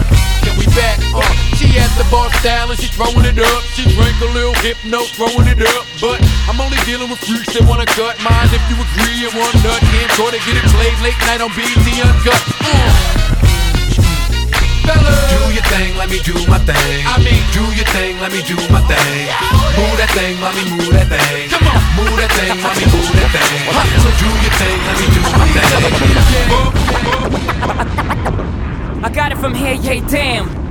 Can 0.57 0.65
we 0.65 0.73
back? 0.73 0.97
Uh, 1.13 1.21
she 1.61 1.69
at 1.77 1.93
the 2.01 2.07
bar 2.09 2.33
style 2.41 2.73
and 2.73 2.81
she 2.81 2.89
throwing 2.89 3.29
it 3.29 3.37
up. 3.37 3.61
She 3.77 3.85
drink 3.93 4.17
a 4.25 4.31
little 4.33 4.57
hypno, 4.65 5.05
throwing 5.13 5.45
it 5.53 5.61
up. 5.61 5.85
But 6.01 6.17
I'm 6.49 6.57
only 6.57 6.81
dealing 6.89 7.13
with 7.13 7.21
freaks 7.21 7.53
that 7.53 7.69
wanna 7.69 7.85
cut 7.85 8.17
mine. 8.25 8.49
If 8.49 8.65
you 8.73 8.81
agree, 8.81 9.29
and 9.29 9.37
one 9.37 9.53
nut 9.61 9.85
can't 9.93 10.09
go 10.17 10.33
to 10.33 10.41
get 10.49 10.57
it 10.57 10.65
played 10.73 10.97
late 11.05 11.21
night 11.29 11.45
on 11.45 11.53
BET 11.53 11.77
Uncut. 11.77 12.41
Uh. 12.65 12.89
Fellas. 14.89 15.29
Do 15.29 15.53
your 15.53 15.67
thing, 15.69 15.93
let 16.01 16.09
me 16.09 16.25
do 16.25 16.33
my 16.49 16.57
thing. 16.65 17.05
I 17.05 17.21
mean, 17.21 17.45
do 17.53 17.61
your 17.77 17.85
thing, 17.93 18.17
let 18.25 18.33
me 18.33 18.41
do 18.49 18.57
my 18.73 18.81
thing. 18.89 19.29
Move 19.77 19.93
that 20.01 20.09
thing, 20.17 20.41
mommy, 20.41 20.65
move 20.73 20.89
that 20.97 21.13
thing. 21.13 21.53
Come 21.53 21.69
on, 21.69 21.85
move 22.01 22.17
that 22.17 22.33
thing, 22.33 22.57
mommy, 22.65 22.89
move 22.97 23.13
that 23.13 23.29
thing. 23.29 23.61
So 24.01 24.09
do 24.09 24.31
your 24.41 24.57
thing, 24.57 24.79
let 24.89 24.97
me 25.05 25.05
do 25.13 25.21
my 25.37 25.45
thing. 28.25 28.36
I 29.07 29.09
got 29.09 29.31
it 29.31 29.39
from 29.39 29.55
here, 29.55 29.75
yeah, 29.75 30.05
damn. 30.09 30.66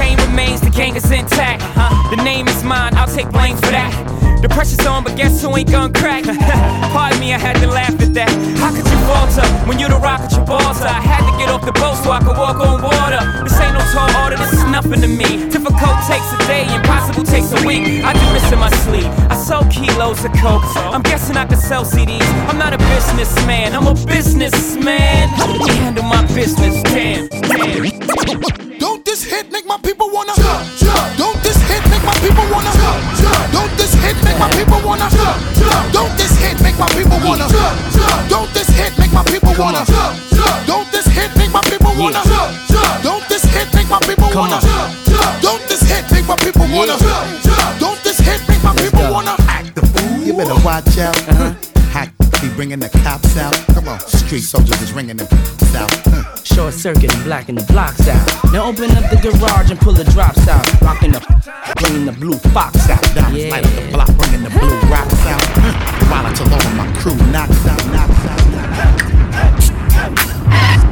Chain 0.00 0.16
remains, 0.28 0.62
the 0.62 0.70
gang 0.70 0.96
is 0.96 1.10
intact. 1.10 1.60
The 2.08 2.16
name 2.24 2.48
is 2.48 2.64
mine, 2.64 2.94
I'll 2.96 3.06
take 3.06 3.28
blame 3.30 3.56
for 3.56 3.68
that. 3.68 3.92
The 4.40 4.48
pressure's 4.48 4.80
on, 4.86 5.04
but 5.04 5.14
guess 5.14 5.42
who 5.42 5.54
ain't 5.54 5.70
gonna 5.70 5.92
crack? 5.92 6.24
Pardon 6.94 7.20
me, 7.20 7.34
I 7.34 7.38
had 7.38 7.60
to 7.60 7.66
laugh 7.66 7.92
at 8.00 8.14
that. 8.14 8.32
How 8.56 8.72
could 8.72 8.88
you 8.88 8.98
falter 9.04 9.44
when 9.68 9.78
you 9.78 9.88
the 9.92 10.00
rock 10.00 10.24
at 10.24 10.32
your 10.32 10.46
balls? 10.46 10.80
I 10.80 10.96
had 11.04 11.20
to 11.28 11.32
get 11.36 11.52
off 11.52 11.66
the 11.68 11.76
boat 11.76 12.00
so 12.00 12.10
I 12.10 12.20
could 12.24 12.32
walk 12.32 12.56
on 12.64 12.80
water. 12.80 13.20
This 13.44 13.60
ain't 13.60 13.76
no 13.76 13.84
tall 13.92 14.08
order, 14.24 14.38
this 14.40 14.54
is 14.54 14.64
nothing 14.72 15.04
to 15.04 15.10
me. 15.20 15.44
Difficult 15.52 15.96
takes 16.08 16.32
a 16.32 16.40
day, 16.48 16.64
impossible 16.72 17.24
takes 17.28 17.52
a 17.52 17.60
week. 17.68 18.00
I 18.00 18.16
do 18.16 18.26
this 18.32 18.48
in 18.50 18.58
my 18.58 18.72
sleep. 18.88 19.04
I 19.28 19.36
sell 19.36 19.68
kilos 19.68 20.24
of 20.24 20.32
coke. 20.40 20.64
I'm 20.80 21.02
guessing 21.02 21.36
I 21.36 21.44
could 21.44 21.60
sell 21.60 21.84
CDs. 21.84 22.24
I'm 22.48 22.56
not 22.56 22.72
a 22.72 22.80
businessman, 22.96 23.76
I'm 23.76 23.86
a 23.86 23.94
businessman. 24.08 25.28
You 25.60 25.74
handle 25.84 26.04
my 26.04 26.24
business, 26.32 26.80
damn, 26.88 27.28
damn. 27.28 28.80
Don't 28.80 29.04
this 29.20 29.30
hit 29.30 29.52
make 29.52 29.66
my 29.66 29.76
people 29.84 30.08
wanna 30.12 30.32
jump, 30.36 30.64
jump. 30.78 31.18
Don't 31.18 31.36
this 31.42 31.60
hit 31.68 31.84
make 31.90 32.02
my 32.04 32.14
people 32.24 32.46
wanna 32.48 32.72
jump, 32.72 33.00
jump. 33.20 33.52
Don't 33.52 33.72
this 33.76 33.92
hit 33.92 34.16
make 34.24 34.38
my 34.38 34.48
people 34.56 34.80
wanna 34.80 35.08
jump, 35.10 35.36
jump. 35.60 35.92
Don't 35.92 36.16
this 36.16 36.32
hit 36.40 36.56
make 36.62 36.78
my 36.78 36.88
people 36.88 37.20
wanna 37.20 37.44
jump, 37.52 37.76
jump. 37.92 38.28
Don't 38.30 38.48
this 38.54 38.68
hit 38.68 38.96
make 38.96 39.12
my 39.12 39.22
people 39.24 39.52
wanna 39.58 39.84
jump, 39.84 40.16
jump. 40.32 40.66
Don't 40.66 40.88
this 40.90 41.06
hit 41.06 41.36
make 41.36 41.52
my 41.52 41.60
people 41.68 41.92
wanna 42.00 42.22
jump, 42.24 42.56
jump. 42.72 43.02
Don't 43.04 43.28
this 43.28 43.44
hit 43.44 43.68
make 43.74 43.90
my 43.90 44.00
people 44.08 44.30
wanna 44.32 44.60
jump, 44.64 44.88
jump. 45.04 45.42
Don't 45.42 45.68
this 45.68 45.82
hit 45.84 46.04
make 46.12 46.26
my 46.26 46.36
people 46.36 46.66
wanna 46.72 46.96
jump, 46.96 47.44
jump. 47.44 47.78
Don't 47.78 48.00
this 48.02 48.18
hit 48.24 48.40
make 48.48 48.62
my 48.64 48.74
people 48.80 49.04
wanna 49.12 49.36
act 49.52 49.74
the 49.74 49.84
fool. 49.84 50.24
You 50.24 50.32
better 50.32 50.56
watch 50.64 50.96
out. 50.96 51.16
Uh-huh. 51.28 51.69
Be 52.40 52.48
bringing 52.54 52.78
the 52.78 52.88
cops 53.04 53.36
out. 53.36 53.54
Come 53.74 53.88
on, 53.88 54.00
street 54.00 54.40
soldiers 54.40 54.80
is 54.80 54.92
ringing 54.92 55.16
the 55.16 55.24
them 55.24 55.76
out. 55.82 56.06
Uh. 56.06 56.24
Short 56.42 56.72
circuit 56.74 57.14
and 57.14 57.24
blacking 57.24 57.54
the 57.54 57.62
blocks 57.64 58.08
out. 58.08 58.52
Now 58.52 58.64
open 58.64 58.90
up 58.92 59.10
the 59.10 59.16
garage 59.16 59.70
and 59.70 59.78
pull 59.78 59.92
the 59.92 60.04
drops 60.04 60.48
out. 60.48 60.64
Rocking 60.80 61.12
the 61.12 61.20
bringing 61.80 62.06
the 62.06 62.12
blue 62.12 62.38
fox 62.52 62.88
out. 62.88 63.02
Diamonds 63.14 63.44
Yeah. 63.44 63.50
light 63.50 63.66
up 63.66 63.74
the 63.74 63.88
block, 63.92 64.08
bringing 64.16 64.42
the 64.42 64.50
blue 64.50 64.78
rocks 64.90 65.20
out. 65.26 65.42
Uh. 65.58 65.72
While 66.10 66.26
until 66.26 66.48
all 66.52 66.66
of 66.66 66.74
my 66.76 66.86
crew 66.96 67.14
knocks 67.30 67.66
out, 67.66 67.84
knocks 67.92 68.26
out, 68.26 68.46
knocks 68.52 69.70
out. 70.80 70.89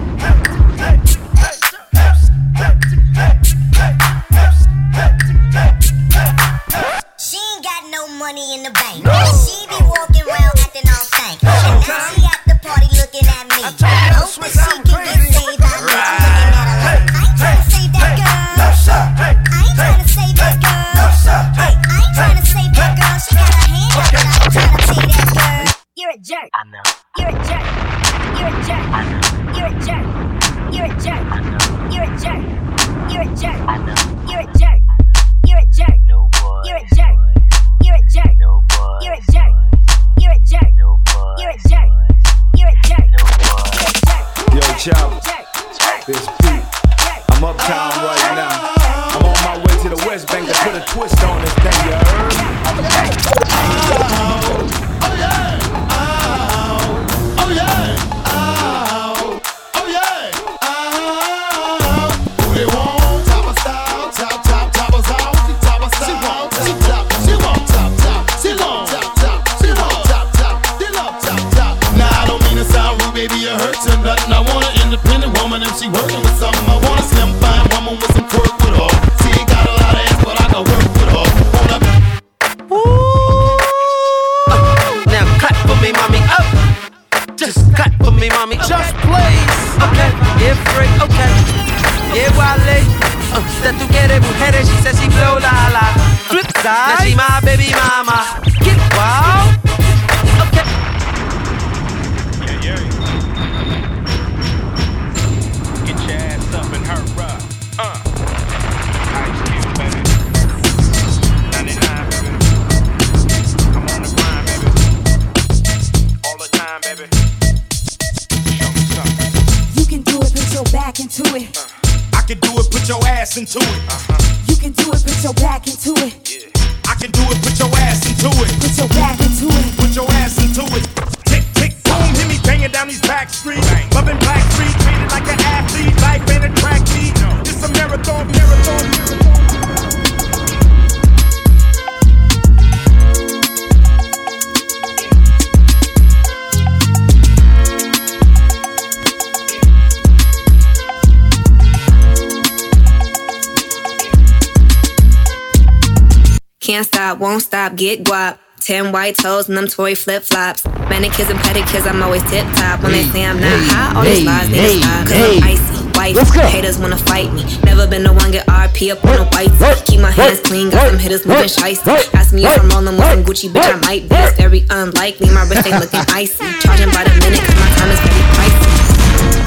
Can't 156.79 156.87
stop, 156.87 157.19
won't 157.19 157.43
stop, 157.43 157.75
get 157.75 158.05
guap. 158.05 158.39
Ten 158.61 158.93
white 158.93 159.17
toes 159.17 159.49
and 159.49 159.59
them 159.59 159.67
toy 159.67 159.97
flip 159.97 160.23
flops. 160.23 160.65
Manicures 160.87 161.29
and 161.29 161.37
pedicures, 161.41 161.83
I'm 161.91 162.01
always 162.05 162.23
tip 162.31 162.47
top. 162.55 162.85
When 162.85 162.93
they 162.93 163.03
say 163.03 163.27
I'm 163.27 163.41
not 163.41 163.59
hot, 163.67 163.97
all 163.97 164.05
these 164.07 164.23
lies 164.23 164.49
they 164.49 164.79
hey, 164.79 164.79
stop. 164.79 165.03
Cause 165.03 165.19
hey. 165.19 165.37
I'm 165.43 165.59
icy, 165.59 165.75
white. 165.99 166.47
Haters 166.55 166.79
wanna 166.79 166.97
fight 166.97 167.35
me. 167.35 167.43
Never 167.65 167.89
been 167.89 168.05
the 168.05 168.13
one 168.13 168.31
get 168.31 168.47
RP 168.47 168.93
up 168.93 169.05
on 169.05 169.17
the 169.19 169.27
white. 169.35 169.51
Keep 169.87 169.99
my 169.99 170.13
hands 170.13 170.39
clean, 170.39 170.71
got 170.71 170.87
some 170.87 171.01
hitters 171.01 171.27
moving 171.27 171.51
shiesty. 171.51 172.15
Ask 172.15 172.33
me 172.33 172.47
if 172.47 172.55
I'm 172.63 172.71
rolling 172.71 172.95
with 172.95 173.11
some 173.11 173.25
Gucci, 173.27 173.51
bitch, 173.51 173.75
I 173.75 173.81
might 173.83 174.09
be. 174.09 174.15
It's 174.15 174.39
very 174.39 174.63
unlikely, 174.71 175.35
my 175.35 175.43
wrist 175.51 175.67
ain't 175.67 175.83
looking 175.83 176.07
icy. 176.15 176.47
Charging 176.63 176.95
by 176.95 177.03
the 177.03 177.15
minute, 177.27 177.43
cause 177.43 177.59
my 177.59 177.71
time 177.75 177.91
is 177.91 177.99
very 178.07 178.23
pricey. 178.39 178.71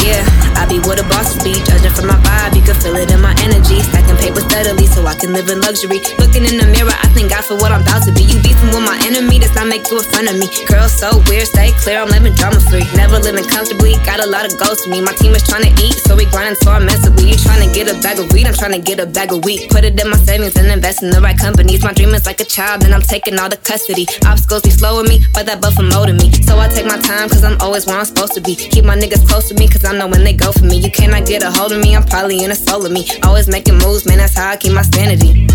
Yeah, 0.04 0.51
I 0.58 0.68
be 0.68 0.80
what 0.84 1.00
a 1.00 1.06
boss 1.08 1.36
be, 1.44 1.54
judging 1.68 1.92
from 1.92 2.08
my 2.08 2.20
vibe, 2.22 2.56
you 2.56 2.64
can 2.64 2.76
feel 2.80 2.96
it 2.96 3.12
in 3.12 3.22
my 3.22 3.36
energy. 3.44 3.82
Stacking 3.92 4.18
paper 4.18 4.42
steadily 4.42 4.88
so 4.88 5.06
I 5.06 5.16
can 5.16 5.34
live 5.34 5.50
in 5.50 5.62
luxury. 5.62 6.00
Looking 6.20 6.46
in 6.46 6.58
the 6.60 6.68
mirror, 6.70 6.94
I 6.94 7.08
thank 7.14 7.30
God 7.32 7.44
for 7.46 7.56
what 7.58 7.72
I'm 7.72 7.82
about 7.82 8.04
to 8.08 8.12
be. 8.12 8.24
You 8.24 8.38
beefing 8.42 8.72
with 8.72 8.86
my 8.86 8.98
enemy, 9.08 9.40
does 9.40 9.54
not 9.56 9.68
make 9.68 9.88
you 9.90 10.00
a 10.00 10.04
friend 10.04 10.30
of 10.30 10.36
me. 10.38 10.48
Girl, 10.68 10.88
so 10.88 11.22
weird, 11.28 11.48
stay 11.48 11.72
clear, 11.82 12.02
I'm 12.02 12.10
living 12.10 12.34
drama 12.36 12.60
free. 12.70 12.86
Never 12.96 13.20
living 13.20 13.46
comfortably, 13.48 13.96
got 14.06 14.20
a 14.20 14.28
lot 14.28 14.46
of 14.46 14.54
goals 14.58 14.82
to 14.84 14.88
me. 14.90 15.02
My 15.02 15.14
team 15.18 15.34
is 15.34 15.44
trying 15.48 15.66
to 15.66 15.74
eat, 15.82 15.98
so 16.06 16.16
we 16.16 16.26
grinding 16.30 16.60
so 16.62 16.72
I'm 16.72 16.86
mentally. 16.86 17.32
You 17.32 17.38
trying 17.38 17.64
to 17.66 17.70
get 17.74 17.90
a 17.90 17.96
bag 18.02 18.20
of 18.20 18.32
weed, 18.32 18.48
I'm 18.48 18.54
trying 18.56 18.76
to 18.76 18.84
get 18.84 19.00
a 19.00 19.06
bag 19.06 19.32
of 19.32 19.44
wheat. 19.46 19.70
Put 19.70 19.84
it 19.84 20.00
in 20.00 20.10
my 20.10 20.18
savings 20.18 20.56
and 20.56 20.68
invest 20.68 21.04
in 21.04 21.10
the 21.10 21.22
right 21.22 21.38
companies. 21.38 21.84
My 21.84 21.94
dream 21.94 22.14
is 22.14 22.26
like 22.26 22.40
a 22.40 22.46
child, 22.46 22.84
and 22.84 22.94
I'm 22.94 23.02
taking 23.02 23.40
all 23.40 23.50
the 23.50 23.58
custody. 23.58 24.06
Obstacles 24.26 24.64
be 24.64 24.72
slowing 24.72 25.08
me, 25.08 25.22
but 25.34 25.46
that 25.46 25.62
buffer 25.62 25.84
molding 25.84 26.18
me. 26.18 26.32
So 26.44 26.60
I 26.60 26.68
take 26.68 26.86
my 26.86 26.98
time, 27.00 27.30
cause 27.30 27.44
I'm 27.44 27.60
always 27.62 27.86
where 27.86 27.98
I'm 27.98 28.06
supposed 28.06 28.34
to 28.34 28.42
be. 28.42 28.56
Keep 28.56 28.86
my 28.86 28.96
niggas 28.96 29.28
close 29.28 29.50
to 29.50 29.56
me, 29.56 29.68
cause 29.68 29.86
I 29.86 29.98
know 29.98 30.08
when 30.08 30.24
they 30.24 30.34
go 30.34 30.51
for 30.52 30.66
me. 30.66 30.78
You 30.78 30.92
cannot 30.92 31.26
get 31.26 31.44
a 31.44 31.52
hold 31.52 31.72
of 31.72 31.82
me, 31.82 31.96
I'm 31.96 32.04
probably 32.04 32.44
in 32.44 32.52
a 32.52 32.56
soul 32.56 32.86
of 32.86 32.92
me. 32.92 33.08
Always 33.24 33.48
making 33.48 33.78
moves, 33.80 34.06
man, 34.06 34.18
that's 34.18 34.38
how 34.38 34.52
I 34.52 34.58
keep 34.58 34.74
my 34.74 34.82
sanity. 34.82 35.48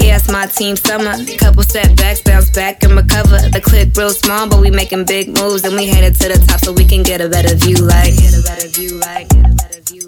Yeah, 0.00 0.16
it's 0.16 0.30
my 0.30 0.46
team 0.46 0.76
summer. 0.76 1.14
Couple 1.38 1.62
setbacks, 1.62 2.22
bounce 2.22 2.50
back 2.50 2.82
and 2.84 2.94
recover. 2.94 3.38
The 3.50 3.60
clip 3.60 3.96
real 3.96 4.10
small, 4.10 4.48
but 4.48 4.60
we 4.60 4.70
making 4.70 5.04
big 5.04 5.28
moves, 5.28 5.64
and 5.64 5.74
we 5.74 5.86
headed 5.86 6.14
to 6.20 6.28
the 6.28 6.44
top 6.46 6.60
so 6.60 6.72
we 6.72 6.84
can 6.84 7.02
get 7.02 7.20
a 7.20 7.28
better 7.28 7.54
view. 7.54 7.76
Like, 7.76 8.16
get 8.16 8.38
a 8.38 8.42
better 8.42 8.68
view. 8.68 8.98
Like, 8.98 9.28
get 9.28 9.44
a 9.44 9.54
better 9.54 9.80
view. 9.82 10.07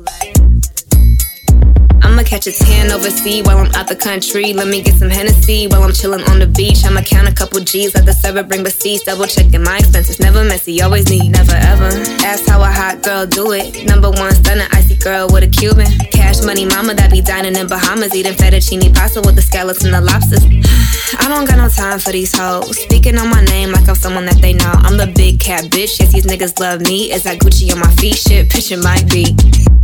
I'ma 2.11 2.25
catch 2.25 2.49
a 2.49 2.53
tan 2.53 2.90
overseas 2.90 3.44
while 3.44 3.59
I'm 3.59 3.73
out 3.77 3.87
the 3.87 3.94
country. 3.94 4.53
Let 4.53 4.66
me 4.66 4.83
get 4.83 4.94
some 4.99 5.11
Hennessy 5.11 5.68
while 5.68 5.85
I'm 5.85 5.92
chillin' 5.92 6.29
on 6.29 6.40
the 6.40 6.46
beach. 6.49 6.85
I'ma 6.85 7.03
count 7.03 7.29
a 7.29 7.33
couple 7.33 7.61
G's, 7.61 7.94
let 7.94 8.05
the 8.05 8.12
server 8.12 8.42
bring 8.42 8.64
receipts. 8.64 9.05
Double 9.05 9.27
checking 9.27 9.62
my 9.62 9.79
expenses, 9.79 10.18
never 10.18 10.42
messy, 10.42 10.83
always 10.83 11.09
neat, 11.09 11.31
never 11.31 11.55
ever. 11.55 11.87
Ask 12.27 12.49
how 12.49 12.61
a 12.62 12.66
hot 12.66 13.05
girl 13.05 13.27
do 13.27 13.53
it. 13.53 13.87
Number 13.87 14.11
one 14.11 14.35
stunner, 14.35 14.66
icy 14.73 14.96
girl 14.96 15.29
with 15.31 15.44
a 15.44 15.46
Cuban. 15.46 15.87
Cash 16.11 16.42
money 16.42 16.66
mama 16.66 16.94
that 16.94 17.12
be 17.12 17.20
dining 17.23 17.55
in 17.55 17.68
Bahamas, 17.68 18.12
eating 18.12 18.35
fettuccine 18.35 18.92
pasta 18.92 19.20
with 19.20 19.37
the 19.37 19.42
scallops 19.42 19.85
and 19.85 19.94
the 19.94 20.01
lobsters. 20.01 20.42
I 21.23 21.29
don't 21.29 21.46
got 21.46 21.59
no 21.59 21.68
time 21.68 22.01
for 22.01 22.11
these 22.11 22.37
hoes. 22.37 22.77
Speaking 22.77 23.18
on 23.18 23.31
my 23.31 23.44
name 23.44 23.70
like 23.70 23.88
I'm 23.88 23.94
someone 23.94 24.27
that 24.27 24.42
they 24.42 24.53
know. 24.53 24.73
I'm 24.83 24.96
the 24.96 25.07
big 25.07 25.38
cat 25.38 25.70
bitch. 25.70 26.01
Yes, 26.01 26.12
these 26.12 26.27
niggas 26.27 26.59
love 26.59 26.81
me. 26.81 27.12
Is 27.12 27.23
that 27.23 27.38
Gucci 27.38 27.73
on 27.73 27.79
my 27.79 27.90
feet? 28.03 28.16
Shit, 28.16 28.51
picture 28.51 28.79
might 28.79 29.09
be. 29.09 29.80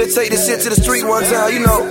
Let's 0.00 0.14
take 0.14 0.30
this 0.30 0.46
shit 0.46 0.60
to 0.60 0.70
the 0.70 0.80
street 0.80 1.04
one 1.04 1.22
time, 1.24 1.52
you 1.52 1.60
know. 1.60 1.84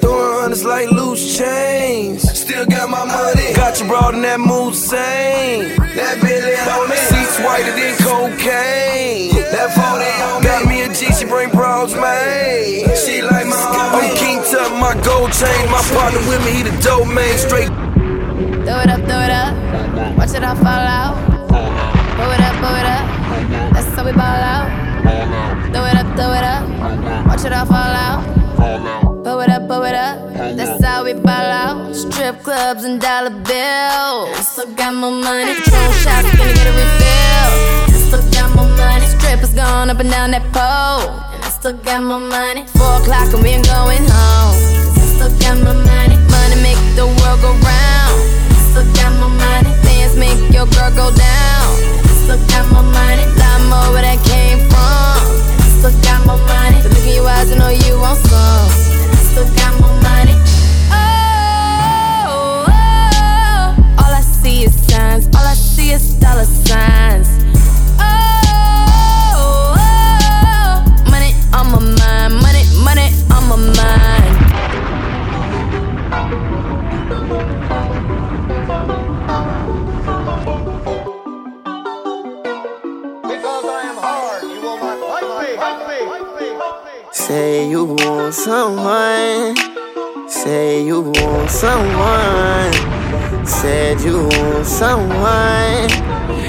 Throwing 0.00 0.40
hundreds 0.40 0.64
like 0.64 0.90
loose 0.90 1.38
chains. 1.38 2.20
Still 2.22 2.66
got 2.66 2.90
my 2.90 3.04
money. 3.04 3.54
Got 3.54 3.80
you 3.80 3.86
broad 3.86 4.14
in 4.14 4.22
that 4.22 4.38
mood 4.38 4.74
same. 4.74 5.76
That 5.96 6.20
Billy 6.20 6.52
on 6.68 6.88
me. 6.92 6.96
Seats 7.08 7.40
whiter 7.40 7.72
than 7.72 7.96
cocaine. 8.04 9.32
That 9.32 9.72
40 9.72 10.04
on 10.28 10.42
Got 10.44 10.68
me 10.68 10.82
a 10.84 10.88
G, 10.92 11.08
she 11.12 11.24
bring 11.24 11.50
bras, 11.50 11.94
man. 11.94 12.94
She 12.96 13.22
like 13.22 13.46
my. 13.46 13.56
I'm 13.56 14.16
King 14.16 14.44
Tut, 14.44 14.70
my 14.76 14.92
gold 15.00 15.32
chain. 15.32 15.64
My 15.72 15.80
partner 15.96 16.20
with 16.28 16.44
me, 16.44 16.52
he 16.52 16.62
the 16.68 16.76
dope 16.84 17.08
man. 17.08 17.32
Straight. 17.38 17.72
Throw 18.68 18.80
it 18.84 18.90
up, 18.92 19.00
throw 19.08 19.24
it 19.24 19.32
up. 19.32 19.56
Watch 20.18 20.34
it 20.36 20.44
all 20.44 20.56
fall 20.56 20.84
out. 21.00 21.16
Blow 21.48 22.28
it 22.28 22.40
up, 22.44 22.54
blow 22.60 22.76
it 22.76 22.84
up. 22.84 23.72
That's 23.72 23.88
how 23.96 24.04
we 24.04 24.12
ball 24.12 24.20
out. 24.20 24.87
Throw 25.08 25.84
it 25.86 25.96
up, 25.96 26.06
throw 26.16 26.32
it 26.36 26.44
up. 26.44 26.64
Watch 27.26 27.44
it 27.44 27.52
all 27.52 27.64
fall 27.64 27.76
out. 27.76 28.20
Blow 29.24 29.40
it 29.40 29.48
up, 29.48 29.66
blow 29.66 29.82
it 29.84 29.94
up. 29.94 30.34
That's 30.56 30.84
how 30.84 31.04
we 31.04 31.14
ball 31.14 31.48
out. 31.64 31.94
Strip 31.94 32.42
clubs 32.42 32.84
and 32.84 33.00
dollar 33.00 33.30
bills. 33.30 34.36
Still 34.46 34.74
got 34.74 34.94
more 34.94 35.10
money. 35.10 35.54
Patron 35.54 35.92
shots, 36.04 36.28
gonna 36.36 36.52
get 36.52 36.66
a 36.66 36.74
refill. 36.76 37.50
Still 38.08 38.24
got 38.32 38.54
more 38.54 38.68
money. 38.76 39.06
Strippers 39.06 39.54
going 39.54 39.88
up 39.88 39.98
and 39.98 40.10
down 40.10 40.30
that 40.32 40.44
pole. 40.52 41.08
And 41.32 41.42
I 41.44 41.48
still 41.48 41.72
got 41.72 42.02
more 42.02 42.20
money. 42.20 42.66
Four 42.76 43.00
o'clock 43.00 43.32
and 43.32 43.42
we 43.42 43.50
ain't 43.56 43.66
going 43.66 44.04
home. 44.04 44.56
I 44.92 45.04
still 45.16 45.32
got 45.40 45.56
more 45.64 45.80
money. 45.88 46.16
Money 46.28 46.56
make 46.60 46.80
the 46.96 47.06
world 47.06 47.40
go 47.40 47.52
round. 47.64 48.18
I 48.52 48.60
still 48.72 48.88
got 48.92 49.12
more 49.20 49.32
money. 49.32 49.72
Dance 49.88 50.16
make 50.16 50.40
your 50.52 50.66
girl 50.76 50.90
go 50.92 51.08
down. 51.16 52.07
Still 52.28 52.46
got 52.48 52.84
money. 52.84 53.24
Lot 53.40 53.60
more 53.72 53.88
where 53.94 54.02
that 54.02 54.20
came 54.28 54.60
from. 54.68 55.16
Still 55.80 55.96
got 56.04 56.26
money. 56.26 56.82
The 56.82 56.90
look 56.90 57.06
in 57.08 57.14
your 57.14 57.26
eyes, 57.26 57.50
I 57.50 57.56
know 57.56 57.70
you 57.70 57.98
want 57.98 58.18
some. 58.18 58.68
Still 59.32 59.48
got 59.56 59.80
money. 59.80 60.36
Oh, 60.92 62.68
oh, 62.68 62.76
oh, 63.16 64.04
all 64.04 64.12
I 64.12 64.20
see 64.20 64.64
is 64.64 64.74
signs. 64.74 65.26
All 65.28 65.40
I 65.40 65.54
see 65.54 65.92
is 65.92 66.20
dollar 66.20 66.44
signs. 66.44 67.47
Say 87.38 87.70
you 87.70 87.84
want 87.84 88.34
someone. 88.34 89.54
Say 90.28 90.84
you 90.84 91.02
want 91.02 91.48
someone. 91.48 92.72
Said 93.46 94.00
you 94.00 94.24
want 94.26 94.66
someone. 94.66 95.88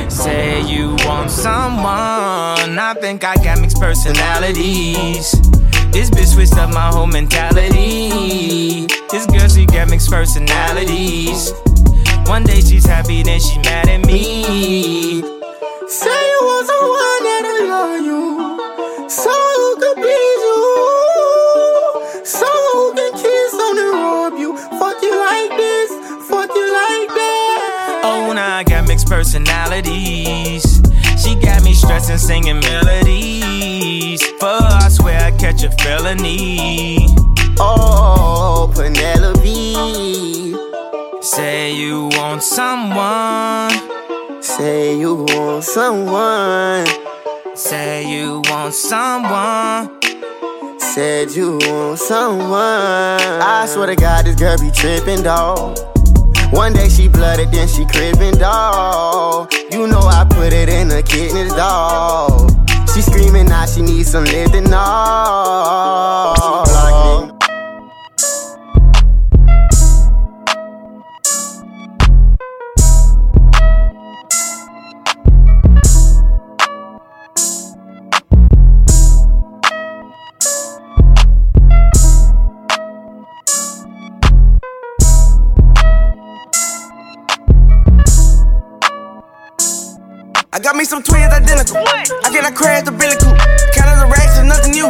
Say 0.09 0.63
you 0.63 0.95
want 1.05 1.29
someone. 1.29 2.79
I 2.79 2.95
think 2.99 3.23
I 3.23 3.35
got 3.35 3.61
mixed 3.61 3.79
personalities. 3.79 5.33
This 5.91 6.09
bitch 6.09 6.33
switched 6.33 6.57
up 6.57 6.73
my 6.73 6.87
whole 6.87 7.05
mentality. 7.05 8.87
This 9.11 9.27
girl, 9.27 9.47
she 9.47 9.67
got 9.67 9.91
mixed 9.91 10.09
personalities. 10.09 11.53
One 12.25 12.43
day 12.45 12.61
she's 12.61 12.87
happy, 12.87 13.21
then 13.21 13.39
she 13.39 13.59
mad 13.59 13.89
at 13.89 14.07
me. 14.07 15.21
Say 15.87 16.28
personalities. 29.09 30.81
She 31.21 31.35
got 31.35 31.63
me 31.63 31.73
stressing, 31.73 32.19
singing 32.19 32.59
melodies. 32.59 34.23
For 34.39 34.45
I 34.45 34.87
swear 34.89 35.19
I 35.19 35.31
catch 35.31 35.63
a 35.63 35.71
felony. 35.71 37.07
Oh, 37.59 38.71
Penelope. 38.73 40.55
Say 41.21 41.73
you 41.73 42.09
want 42.13 42.43
someone. 42.43 43.71
Say 44.41 44.97
you 44.97 45.25
want 45.27 45.63
someone. 45.63 46.85
Say 47.55 48.09
you 48.09 48.41
want 48.45 48.73
someone. 48.73 49.99
Said 50.79 51.31
you 51.31 51.57
want 51.57 51.99
someone. 51.99 52.51
I 52.51 53.65
swear 53.67 53.87
to 53.87 53.95
God, 53.95 54.25
this 54.25 54.35
girl 54.35 54.57
be 54.57 54.71
tripping, 54.71 55.23
dawg. 55.23 55.77
One 56.51 56.73
day 56.73 56.89
she 56.89 57.07
blooded, 57.07 57.51
then 57.51 57.67
she 57.67 57.85
crippin', 57.85 58.37
dawg. 58.39 59.53
You 59.71 59.87
know 59.87 59.99
I 59.99 60.25
put 60.29 60.51
it 60.51 60.67
in 60.69 60.87
the 60.87 61.03
kidneys, 61.03 61.53
dawg. 61.53 62.51
She 62.93 63.01
screaming 63.01 63.45
now 63.45 63.65
she 63.65 63.81
needs 63.81 64.11
some 64.11 64.25
lifting, 64.25 64.63
dawg. 64.63 64.75
I 66.67 67.18
got 90.69 90.77
me 90.77 90.85
some 90.85 91.01
twins 91.01 91.33
identical. 91.33 91.81
I 91.81 92.29
cannot 92.29 92.53
crash 92.53 92.85
the 92.85 92.93
Billy 92.93 93.17
Coop. 93.17 93.33
Count 93.73 93.89
of 93.89 94.05
the 94.05 94.05
racks 94.05 94.37
is 94.37 94.45
nothing 94.45 94.77
new. 94.77 94.85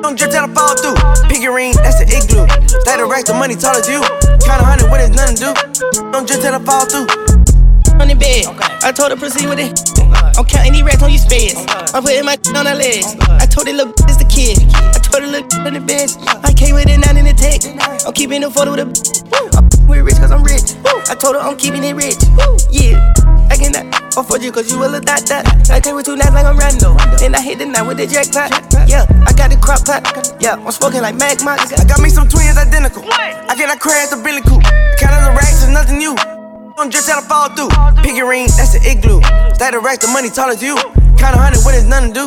Don't 0.00 0.16
drip 0.16 0.32
till 0.32 0.48
I 0.48 0.48
fall 0.56 0.72
through. 0.80 0.96
Piggy 1.28 1.48
ring, 1.52 1.76
that's 1.76 2.00
the 2.00 2.08
igloo. 2.08 2.48
Stay 2.80 2.96
the 2.96 3.04
racks, 3.04 3.28
the 3.28 3.36
money 3.36 3.52
tall 3.52 3.76
as 3.76 3.84
you. 3.84 4.00
Count 4.40 4.64
a 4.64 4.64
hundred 4.64 4.88
when 4.88 5.04
there's 5.04 5.12
nothing 5.12 5.36
to 5.36 5.52
do. 5.52 6.08
Don't 6.08 6.24
drip 6.24 6.40
till 6.40 6.56
I 6.56 6.60
fall 6.64 6.88
through. 6.88 7.04
on 8.00 8.08
the 8.08 8.16
bed. 8.16 8.48
I 8.80 8.96
told 8.96 9.12
her 9.12 9.18
proceed 9.20 9.44
with 9.44 9.60
it. 9.60 9.76
I'm 10.40 10.44
counting 10.48 10.72
these 10.72 10.88
racks 10.88 11.04
on 11.04 11.12
your 11.12 11.20
spades. 11.20 11.60
I'm 11.92 12.00
putting 12.00 12.24
my 12.24 12.40
on 12.56 12.64
her 12.64 12.72
legs. 12.72 13.12
I 13.28 13.44
told 13.44 13.68
it 13.68 13.76
look 13.76 13.92
is 14.08 14.16
the 14.16 14.24
kid. 14.24 14.56
I 14.72 14.99
told 15.10 15.24
it 15.24 15.32
look 15.34 15.46
in 15.66 15.74
the 15.74 15.80
bed. 15.82 16.10
I 16.46 16.54
came 16.54 16.74
with 16.74 16.86
it 16.86 16.98
nine 17.02 17.18
in 17.18 17.26
the 17.26 17.34
tech. 17.34 17.66
I'm 18.06 18.14
keeping 18.14 18.40
the 18.40 18.50
photo 18.50 18.72
with 18.72 18.86
a. 18.86 18.88
I'm 19.58 19.66
with 19.86 20.06
rich 20.06 20.16
cause 20.22 20.30
I'm 20.30 20.42
rich. 20.42 20.78
I 21.10 21.14
told 21.18 21.34
her 21.34 21.42
I'm 21.42 21.58
keeping 21.58 21.82
it 21.82 21.94
rich. 21.94 22.22
Yeah. 22.70 23.02
I 23.50 23.58
can 23.58 23.74
that 23.74 23.90
off 24.16 24.30
you 24.38 24.52
cause 24.52 24.70
you 24.70 24.78
will 24.78 24.94
a 24.94 25.00
dot 25.00 25.26
dot. 25.26 25.42
I 25.70 25.80
came 25.80 25.96
with 25.96 26.06
two 26.06 26.14
knives 26.14 26.30
like 26.30 26.46
I'm 26.46 26.54
Rando. 26.54 26.94
And 27.22 27.34
I 27.34 27.42
hit 27.42 27.58
the 27.58 27.66
night 27.66 27.82
with 27.82 27.98
the 27.98 28.06
jackpot. 28.06 28.54
Yeah, 28.86 29.04
I 29.26 29.34
got 29.34 29.50
the 29.50 29.58
crop 29.58 29.82
pot. 29.84 30.06
Yeah, 30.38 30.54
I'm 30.54 30.70
smoking 30.70 31.02
like 31.02 31.18
magma. 31.18 31.58
I 31.58 31.84
got 31.84 31.98
me 31.98 32.08
some 32.08 32.28
twins 32.28 32.56
identical. 32.56 33.02
I 33.10 33.54
cannot 33.58 33.80
crash 33.80 34.14
the 34.14 34.22
Billy 34.22 34.40
Coop. 34.46 34.62
Count 35.02 35.18
of 35.18 35.26
the 35.26 35.32
racks 35.34 35.66
is 35.66 35.70
nothing 35.74 35.98
new. 35.98 36.14
Don't 36.78 36.90
just 36.94 37.10
tell 37.10 37.20
to 37.20 37.26
fall 37.26 37.50
through. 37.50 37.68
Piggy 38.02 38.22
ring, 38.22 38.46
that's 38.54 38.78
the 38.78 38.80
igloo. 38.86 39.20
Stack 39.58 39.74
the 39.74 39.80
racks, 39.80 40.06
the 40.06 40.08
money 40.08 40.30
tall 40.30 40.48
as 40.48 40.62
you. 40.62 40.78
Count 41.18 41.34
a 41.34 41.38
hundred 41.42 41.66
when 41.66 41.74
it's 41.74 41.84
nothing 41.84 42.14
to 42.14 42.26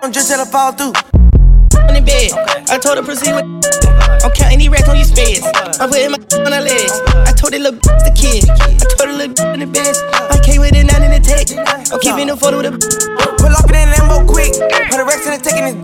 Don't 0.00 0.14
just 0.14 0.30
tell 0.30 0.42
to 0.42 0.48
fall 0.48 0.72
through. 0.72 0.94
In 1.92 2.00
the 2.00 2.08
bed, 2.08 2.32
I 2.72 2.80
told 2.80 2.96
her 2.96 3.04
proceed 3.04 3.36
with. 3.36 3.44
I'm 4.24 4.32
counting 4.32 4.64
these 4.64 4.72
racks 4.72 4.88
on 4.88 4.96
your 4.96 5.04
spades. 5.04 5.44
I'm 5.76 5.92
putting 5.92 6.08
my 6.08 6.16
on 6.40 6.48
her 6.56 6.64
legs. 6.64 6.96
I 7.28 7.36
told 7.36 7.52
it 7.52 7.60
look 7.60 7.84
the 7.84 8.08
kid. 8.16 8.48
I 8.48 8.80
told 8.96 9.12
her 9.12 9.16
look 9.20 9.36
in 9.52 9.60
the 9.60 9.68
bed. 9.68 9.92
I 10.32 10.40
came 10.40 10.64
with 10.64 10.72
it 10.72 10.88
nine 10.88 11.04
in 11.04 11.12
the 11.12 11.20
tech. 11.20 11.52
I'm 11.92 12.00
keeping 12.00 12.32
the 12.32 12.36
photo 12.36 12.64
with 12.64 12.72
a. 12.72 12.80
Pull 13.36 13.52
up 13.52 13.68
in 13.68 13.76
that 13.76 13.92
Lambo 13.92 14.24
quick. 14.24 14.56
Put 14.88 14.96
the 14.96 15.04
racks 15.04 15.28
in 15.28 15.36
the 15.36 15.40
taking 15.44 15.68
it. 15.68 15.76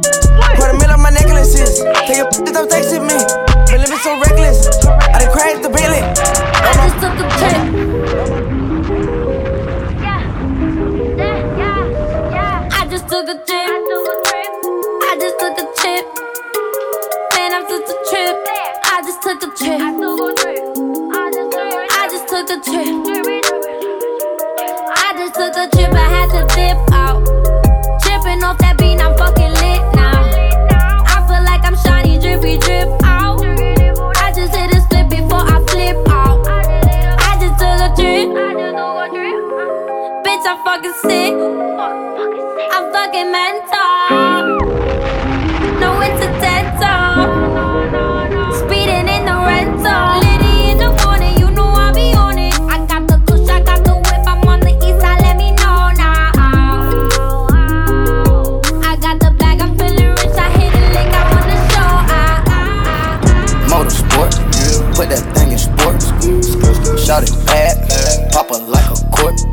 Put 0.57 0.73
a 0.73 0.81
mill 0.81 0.97
on 0.97 1.05
my 1.05 1.12
necklaces. 1.12 1.85
Take 2.09 2.25
your 2.25 2.33
don't 2.57 2.73
texting 2.73 3.05
me. 3.05 3.21
Been 3.68 3.85
living 3.85 4.01
so 4.01 4.16
reckless. 4.16 4.64
I 4.88 5.21
done 5.21 5.29
crashed 5.29 5.61
the 5.61 5.68
Bentley. 5.68 6.01
I 6.01 6.73
just 6.73 6.97
took 7.05 7.21
a 7.21 7.29
trip. 7.37 7.77
Trip. 18.11 18.37
I 18.85 19.03
just 19.05 19.21
took 19.23 19.42
a 19.42 19.47
trip. 19.55 19.81
I 19.81 19.92
just 22.11 22.29
took 22.29 22.49
a 22.49 22.59
trip. 22.61 22.87
I 24.97 25.12
just 25.18 25.35
took 25.35 25.57
a 25.57 25.68
trip. 25.68 25.92
I 25.92 26.09
had 26.09 26.31
to 26.33 26.47
dip 26.55 26.79
out. 26.92 27.23
Tripping 28.03 28.42
off 28.42 28.57
that 28.59 28.77
bean, 28.79 29.01
I'm 29.01 29.14
fucking 29.18 29.53
lit 29.61 29.83
now. 29.94 30.25
I 31.05 31.21
feel 31.29 31.42
like 31.44 31.64
I'm 31.64 31.77
shiny, 31.77 32.18
drippy, 32.18 32.57
drip 32.59 32.88
out. 33.05 33.40
I 34.16 34.33
just 34.35 34.55
hit 34.55 34.73
a 34.75 34.81
split 34.81 35.09
before 35.11 35.44
I 35.44 35.61
flip 35.68 35.97
out. 36.09 36.47
I 36.49 37.37
just 37.40 37.59
took 37.61 37.81
a 37.85 37.90
trip. 37.92 38.29
Bitch, 40.25 40.47
I'm 40.49 40.59
fucking 40.64 40.94
sick. 41.05 41.35
I'm 42.73 42.90
fucking 42.92 43.31
mental. 43.33 43.97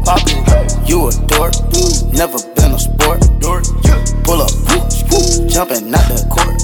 Court. 0.06 0.22
You 0.88 1.10
a 1.10 1.12
dork, 1.28 1.54
never 2.14 2.38
been 2.54 2.72
a 2.72 2.80
sport. 2.80 3.22
Pull 4.26 4.42
up, 4.42 4.50
jumping 5.50 5.94
out 5.94 6.06
the 6.10 6.22
court. 6.30 6.62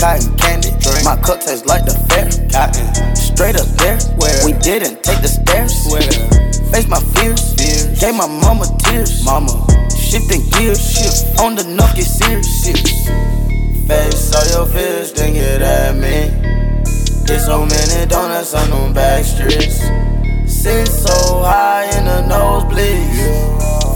Cotton 0.00 0.36
candy, 0.36 0.72
my 1.04 1.16
cup 1.20 1.40
tastes 1.40 1.66
like 1.66 1.84
the 1.84 1.92
fair. 2.08 2.30
Straight 3.14 3.56
up 3.56 3.66
there, 3.76 3.98
we 4.44 4.52
didn't 4.60 5.02
take 5.02 5.20
the 5.20 5.28
stairs. 5.28 5.72
Face 6.72 6.88
my 6.88 7.00
fears, 7.14 7.54
gave 8.00 8.14
my 8.14 8.26
mama 8.26 8.66
tears. 8.78 9.24
Mama, 9.24 9.52
shifting 9.90 10.42
gears, 10.50 10.96
on 11.40 11.54
the 11.54 11.64
knock 11.64 11.96
get 11.96 12.06
serious. 12.06 12.64
Face 13.86 14.34
all 14.34 14.46
your 14.54 14.66
fears, 14.66 15.12
then 15.12 15.34
get 15.34 15.62
at 15.62 15.96
me. 15.96 16.30
Get 17.26 17.40
so 17.40 17.64
many 17.66 18.06
donuts 18.06 18.54
on 18.54 18.70
them 18.70 18.92
back 18.92 19.24
streets. 19.24 19.82
Sit 20.60 20.88
so 20.88 21.40
high 21.40 21.88
in 21.96 22.04
the 22.04 22.20
nosebleeds. 22.28 23.16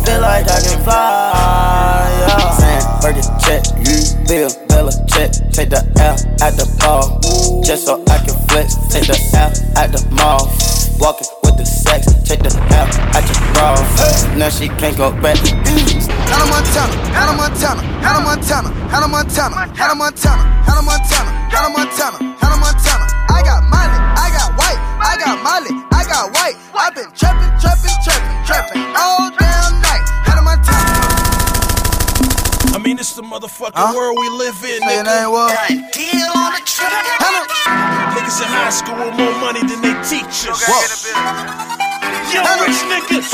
Feel 0.07 0.21
like 0.23 0.49
I 0.49 0.61
can 0.65 0.81
fly. 0.81 2.09
Yeah. 2.25 2.57
Sandberg 2.57 3.21
check, 3.37 3.61
Bill 4.25 4.49
Bella 4.67 4.93
check. 5.05 5.29
Take 5.53 5.69
the 5.69 5.85
L 6.01 6.17
at 6.41 6.57
the 6.57 6.65
ball. 6.81 7.21
Just 7.61 7.85
so 7.85 8.03
I 8.09 8.17
can 8.25 8.33
flex. 8.49 8.81
Take 8.89 9.13
the 9.13 9.19
L 9.37 9.53
at 9.77 9.93
the 9.93 10.01
mall. 10.17 10.49
Walking 10.97 11.29
with 11.45 11.61
the 11.61 11.67
sex. 11.67 12.09
Take 12.25 12.41
the 12.41 12.49
L 12.73 12.89
at 13.13 13.29
your 13.29 13.37
bra. 13.53 13.77
Now 14.41 14.49
she 14.49 14.69
can't 14.81 14.97
go 14.97 15.13
back. 15.21 15.37
Hannah 15.37 16.49
Montana, 16.49 16.97
Hannah 17.13 17.37
Montana, 17.37 17.83
Hannah 18.01 18.25
Montana, 18.25 18.73
Hannah 18.89 19.13
Montana, 19.13 19.69
Hannah 19.77 20.01
Montana, 20.01 20.41
Hannah 20.65 20.81
Montana, 20.81 21.29
Hannah 21.53 21.77
Montana, 21.77 22.17
Hannah 22.41 22.57
Montana. 22.57 23.05
I 23.29 23.43
got 23.45 23.61
Molly, 23.69 24.01
I 24.17 24.33
got 24.33 24.49
white, 24.57 24.81
I 25.05 25.13
got 25.21 25.37
Molly, 25.45 25.84
I 26.05 26.09
got 26.13 26.33
white. 26.37 26.57
I've 26.77 26.95
been 26.95 27.09
trapping, 27.17 27.49
trapping, 27.57 27.97
trapping, 28.05 28.37
trapping 28.45 28.85
all 28.93 29.31
damn 29.41 29.81
night. 29.81 30.05
Hannah 30.29 30.45
Montana. 30.45 31.01
I 32.77 32.79
mean, 32.79 32.99
it's 32.99 33.15
the 33.17 33.23
motherfucking 33.23 33.95
world 33.97 34.19
we 34.21 34.29
live 34.29 34.53
in, 34.61 34.85
Say 34.85 34.97
your 35.01 35.05
nigga. 35.05 35.25
name, 35.25 35.31
what? 35.33 35.57
Deal 35.97 36.29
on 36.37 36.53
the 36.53 36.61
Niggas 38.15 38.39
in 38.45 38.49
high 38.53 38.69
school 38.69 38.97
with 39.01 39.17
more 39.17 39.33
money 39.41 39.65
than 39.65 39.81
they 39.81 39.97
teachers. 40.05 40.61
Yo, 42.29 42.45
rich 42.61 42.85
niggas. 42.91 43.33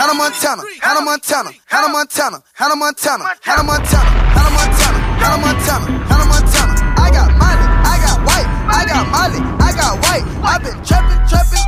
Hannah 0.00 0.14
Montana, 0.14 0.62
Hannah 0.80 1.04
Montana, 1.04 1.50
Hannah 1.66 1.88
Montana, 1.92 2.42
Hannah 2.54 2.76
Montana, 2.76 3.24
Hannah 3.42 3.62
Montana, 3.62 4.08
Hannah 4.32 4.50
Montana, 4.56 4.98
Hannah 5.20 5.40
Montana, 5.44 5.84
Hannah 6.08 6.28
Montana. 6.32 6.72
I 6.96 7.10
got 7.10 7.28
Molly, 7.36 7.66
I 7.84 7.96
got 8.00 8.18
white, 8.24 8.48
I 8.72 8.86
got 8.86 9.04
Molly, 9.12 9.40
I 9.60 9.70
got 9.76 9.98
white. 10.00 10.24
I've 10.46 10.62
been 10.62 10.78
trapping, 10.84 11.20
trapping, 11.28 11.63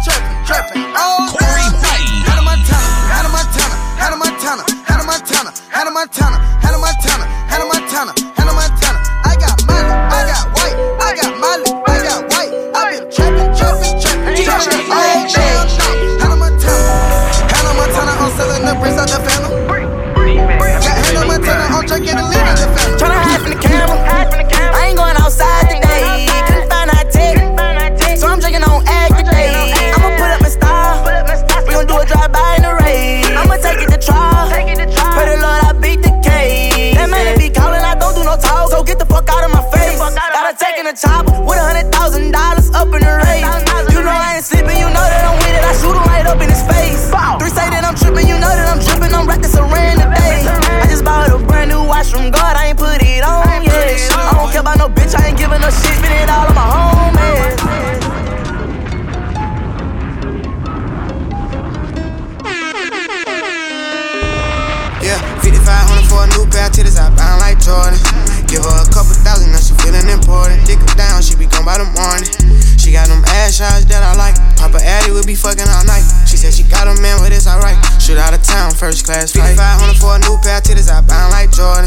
trapping, 0.46 0.86
all 0.94 1.26
damn 1.34 1.74
night. 1.82 2.06
Hannah 2.22 2.46
Montana, 2.46 2.86
Hannah 3.10 3.34
Montana, 3.34 3.74
Hannah 3.98 4.16
Montana, 4.16 4.62
Hannah 4.86 5.04
Montana, 5.10 5.50
Hannah 5.74 5.90
Montana, 5.90 6.38
Hannah 6.62 6.78
Montana, 6.78 7.24
Hannah 7.50 7.66
Montana, 7.66 8.12
Hannah 8.38 8.54
Montana. 8.54 8.98
I 9.26 9.34
got 9.42 9.58
Molly, 9.66 9.90
I 9.90 10.22
got 10.30 10.46
white, 10.54 10.78
I 11.02 11.10
got 11.18 11.32
Molly, 11.42 11.66
I 11.66 11.98
got 12.06 12.20
white. 12.30 12.52
I've 12.78 12.88
been 12.94 13.10
trapping, 13.10 13.50
trapping, 13.58 13.98
trapping, 13.98 14.46
trapping 14.46 14.86
all 14.86 15.26
damn 15.34 15.66
night. 15.74 16.22
Hannah 16.22 16.38
Montana, 16.38 16.94
Hannah 17.50 17.74
Montana, 17.74 18.12
I'm 18.22 18.30
selling 18.38 18.64
the 18.64 18.74
bricks 18.78 18.98
out 19.02 19.10
the 19.10 19.18
phantom. 19.18 19.35
Gotta 40.76 40.88
in 40.88 40.94
a 40.94 40.98
chopper 40.98 41.40
with 41.40 41.56
a 41.56 41.64
hundred 41.64 41.88
thousand 41.90 42.32
dollars 42.32 42.68
up 42.76 42.92
in 42.92 43.00
the 43.00 43.14
race. 43.24 43.48
You 43.88 44.04
know 44.04 44.12
I 44.12 44.36
ain't 44.36 44.44
sleeping, 44.44 44.76
you 44.76 44.84
know 44.92 45.00
that 45.08 45.24
I'm 45.24 45.40
with 45.40 45.56
it. 45.56 45.64
I 45.64 45.72
shoot 45.72 45.96
him 45.96 46.04
right 46.04 46.26
up 46.28 46.36
in 46.36 46.52
his 46.52 46.60
face. 46.68 47.08
Three 47.40 47.48
say 47.48 47.64
that 47.72 47.80
I'm 47.80 47.96
tripping, 47.96 48.28
you 48.28 48.36
know 48.36 48.52
that 48.52 48.68
I'm 48.68 48.80
tripping. 48.84 49.08
I'm 49.16 49.24
reckless 49.24 49.56
around 49.56 50.04
today. 50.04 50.44
I 50.44 50.84
just 50.84 51.00
bought 51.00 51.32
a 51.32 51.40
brand 51.40 51.72
new 51.72 51.80
watch 51.80 52.12
from 52.12 52.28
God, 52.28 52.60
I 52.60 52.76
ain't 52.76 52.78
put 52.78 53.00
it 53.00 53.24
on 53.24 53.64
yet. 53.64 53.72
I 54.12 54.36
don't 54.36 54.52
care 54.52 54.60
about 54.60 54.76
no 54.76 54.92
bitch, 54.92 55.16
I 55.16 55.32
ain't 55.32 55.38
giving 55.40 55.64
no 55.64 55.72
shit. 55.72 55.96
Spend 55.96 56.12
it 56.12 56.28
all 56.28 56.44
on 56.44 56.52
my 56.52 56.68
homies. 56.68 57.56
Yeah, 65.00 65.16
5500 65.40 66.04
for 66.04 66.20
a 66.20 66.28
new 66.36 66.44
pair 66.52 66.68
of 66.68 66.76
titties, 66.76 67.00
I 67.00 67.08
bound 67.16 67.40
like 67.40 67.64
Jordan. 67.64 67.96
Give 68.44 68.60
her 68.60 68.76
a 68.84 68.88
couple 68.92 69.16
thousand, 69.24 69.56
now 69.56 69.58
she 69.58 69.65
feeling 69.86 70.10
important. 70.10 70.58
Dick 70.66 70.82
her 70.82 70.94
down, 70.98 71.22
she 71.22 71.38
be 71.38 71.46
gone 71.46 71.62
by 71.62 71.78
the 71.78 71.86
morning. 71.94 72.26
She 72.74 72.90
got 72.90 73.06
them 73.06 73.22
ass 73.38 73.62
shots 73.62 73.86
that 73.86 74.02
I 74.02 74.18
like. 74.18 74.34
Papa 74.58 74.82
Addy 74.82 75.14
will 75.14 75.26
be 75.26 75.38
fucking 75.38 75.62
all 75.62 75.86
night. 75.86 76.02
She 76.26 76.34
said 76.34 76.50
she 76.50 76.66
got 76.66 76.90
a 76.90 76.94
man, 76.98 77.22
but 77.22 77.30
it's 77.30 77.46
alright. 77.46 77.78
Shoot 78.02 78.18
out 78.18 78.34
of 78.34 78.42
town, 78.42 78.74
first 78.74 79.06
class 79.06 79.30
flight. 79.30 79.54
5500 79.54 80.02
for 80.02 80.18
a 80.18 80.20
new 80.26 80.34
pair 80.42 80.58
of 80.58 80.66
titties, 80.66 80.90
I 80.90 81.06
bound 81.06 81.30
like 81.30 81.54
Jordan. 81.54 81.86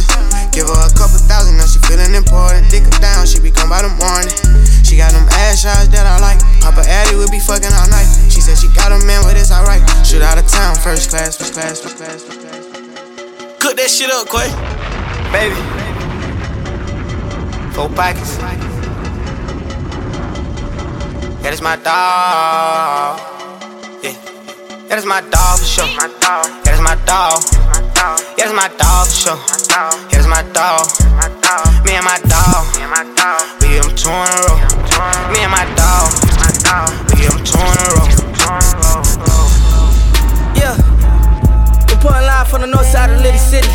Give 0.56 0.64
her 0.64 0.80
a 0.80 0.92
couple 0.96 1.20
thousand, 1.28 1.60
now 1.60 1.68
she 1.68 1.84
feeling 1.84 2.16
important. 2.16 2.72
Dick 2.72 2.88
her 2.88 3.00
down, 3.04 3.28
she 3.28 3.44
be 3.44 3.52
gone 3.52 3.68
by 3.68 3.84
the 3.84 3.92
morning. 4.00 4.32
She 4.88 4.96
got 4.96 5.12
them 5.12 5.28
ass 5.44 5.68
shots 5.68 5.92
that 5.92 6.08
I 6.08 6.24
like. 6.24 6.40
Papa 6.64 6.88
Addy 6.88 7.20
will 7.20 7.32
be 7.32 7.44
fucking 7.44 7.72
all 7.76 7.90
night. 7.92 8.08
She 8.32 8.40
said 8.40 8.56
she 8.56 8.72
got 8.72 8.96
a 8.96 9.00
man, 9.04 9.28
but 9.28 9.36
it's 9.36 9.52
alright. 9.52 9.84
Shoot 10.08 10.24
out 10.24 10.40
of 10.40 10.48
town, 10.48 10.80
first 10.80 11.12
class, 11.12 11.36
first 11.36 11.52
class, 11.52 11.84
first 11.84 12.00
class, 12.00 12.24
first 12.24 12.40
class. 12.40 12.64
Cook 13.60 13.76
that 13.76 13.92
shit 13.92 14.08
up, 14.08 14.32
Quay. 14.32 14.48
Baby. 15.36 15.99
Four 17.80 17.88
pockets. 17.96 18.36
That 21.40 21.54
is 21.54 21.62
my 21.62 21.78
dog. 21.78 23.16
Yeah. 24.04 24.20
That 24.90 24.98
is 25.00 25.06
my 25.06 25.22
dog 25.22 25.60
for 25.60 25.64
sure. 25.64 25.88
That 25.88 26.76
is 26.76 26.82
my 26.84 27.00
dog. 27.08 27.40
That 28.36 28.44
is 28.44 28.52
my 28.52 28.68
dog 28.76 29.08
for 29.08 29.16
sure. 29.16 29.40
That 30.12 30.20
is 30.20 30.28
my 30.28 30.44
dog. 30.52 30.92
Me 31.88 31.96
and 31.96 32.04
my 32.04 32.20
dog. 32.28 32.68
We 33.64 33.72
give 33.72 33.88
'em 33.88 33.96
two 33.96 34.12
in 34.12 34.28
a 34.28 34.44
row. 34.44 34.60
Me 35.32 35.40
and 35.40 35.52
my 35.56 35.64
dog. 35.80 36.12
We 37.08 37.24
give 37.24 37.32
'em 37.32 37.40
two 37.48 37.64
in 37.64 37.80
a 37.80 37.96
row. 37.96 38.12
Yeah. 40.52 40.76
Reporting 41.88 42.28
live 42.28 42.52
from 42.52 42.60
the 42.60 42.68
north 42.68 42.92
side 42.92 43.10
of 43.10 43.24
Liddy 43.24 43.40
City. 43.40 43.72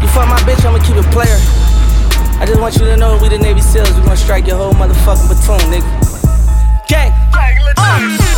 You 0.00 0.08
fuck 0.16 0.32
my 0.32 0.40
bitch, 0.48 0.64
I'ma 0.64 0.80
keep 0.80 0.96
it 0.96 1.04
player. 1.12 1.36
I 2.50 2.52
just 2.52 2.62
want 2.62 2.74
you 2.78 2.84
to 2.86 2.96
know 2.96 3.16
we 3.22 3.28
the 3.28 3.38
Navy 3.38 3.60
SEALs. 3.60 3.94
We 3.94 4.02
gonna 4.02 4.16
strike 4.16 4.48
your 4.48 4.56
whole 4.56 4.72
motherfucking 4.72 5.28
platoon, 5.28 5.70
nigga. 5.70 6.88
Gang. 6.88 7.12
Uh, 7.76 8.29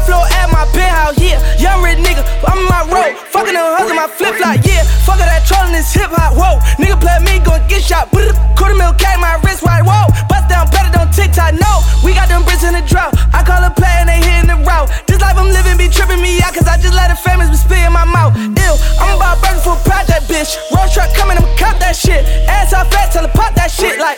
Top 0.00 0.08
floor 0.08 0.24
at 0.40 0.48
my 0.48 0.64
penthouse, 0.72 1.20
yeah. 1.20 1.36
Young 1.60 1.84
rich 1.84 2.00
nigga, 2.00 2.24
I'm 2.48 2.56
in 2.56 2.68
my 2.72 2.88
road. 2.88 3.20
Fucking 3.28 3.52
them 3.52 3.68
hustle 3.76 3.92
my 3.92 4.08
flip 4.08 4.32
flop, 4.40 4.56
yeah. 4.64 4.80
Fuck 5.04 5.20
that 5.20 5.44
trolling 5.44 5.76
this 5.76 5.92
hip 5.92 6.08
hop, 6.08 6.32
whoa. 6.40 6.56
Nigga 6.80 6.96
play 6.96 7.20
me, 7.20 7.36
gon' 7.44 7.60
get 7.68 7.84
shot. 7.84 8.08
Quarter 8.08 8.80
mil 8.80 8.96
K, 8.96 9.04
my 9.20 9.36
wrist 9.44 9.60
right, 9.60 9.84
whoa. 9.84 10.08
Bust 10.24 10.48
down 10.48 10.72
better 10.72 10.88
than 10.88 11.12
TikTok, 11.12 11.52
no. 11.60 11.84
We 12.00 12.16
got 12.16 12.32
them 12.32 12.48
bricks 12.48 12.64
in 12.64 12.72
the 12.72 12.80
drought. 12.80 13.12
I 13.36 13.44
call 13.44 13.60
a 13.60 13.68
play 13.68 13.92
and 14.00 14.08
they 14.08 14.24
hitting 14.24 14.48
the 14.48 14.56
route. 14.64 14.88
This 15.04 15.20
life 15.20 15.36
I'm 15.36 15.52
living 15.52 15.76
be 15.76 15.92
tripping 15.92 16.24
me 16.24 16.40
out, 16.40 16.56
cause 16.56 16.64
I 16.64 16.80
just 16.80 16.96
let 16.96 17.12
the 17.12 17.18
famous 17.20 17.52
be 17.52 17.60
spit 17.60 17.84
in 17.84 17.92
my 17.92 18.08
mouth. 18.08 18.32
Ew, 18.40 18.72
I'm 18.96 19.20
about 19.20 19.36
burger 19.44 19.60
for 19.60 19.76
proud 19.84 20.08
that 20.08 20.24
bitch. 20.24 20.56
Road 20.72 20.88
truck 20.88 21.12
coming, 21.12 21.36
I'ma 21.36 21.52
cop 21.60 21.76
that 21.84 21.92
shit. 21.92 22.24
Ass 22.48 22.72
off 22.72 22.88
fat, 22.88 23.12
tell 23.12 23.28
her 23.28 23.34
pop 23.36 23.52
that 23.52 23.68
shit 23.68 24.00
like. 24.00 24.16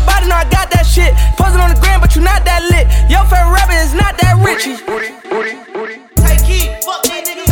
If 0.00 0.06
body, 0.06 0.26
know 0.28 0.36
I 0.36 0.44
got 0.44 0.70
that 0.70 0.86
shit. 0.86 1.14
Posing 1.36 1.60
on 1.60 1.74
the 1.74 1.80
gram, 1.80 2.00
but 2.00 2.16
you 2.16 2.22
not 2.22 2.44
that 2.44 2.62
lit. 2.72 2.88
Your 3.10 3.24
favorite 3.28 3.52
rapper 3.52 3.76
is 3.76 3.92
not 3.92 4.16
that 4.18 4.40
rich. 4.40 4.64
Take 4.64 6.40
heat, 6.40 6.84
fuck 6.84 7.02
these 7.04 7.28
niggas. 7.28 7.50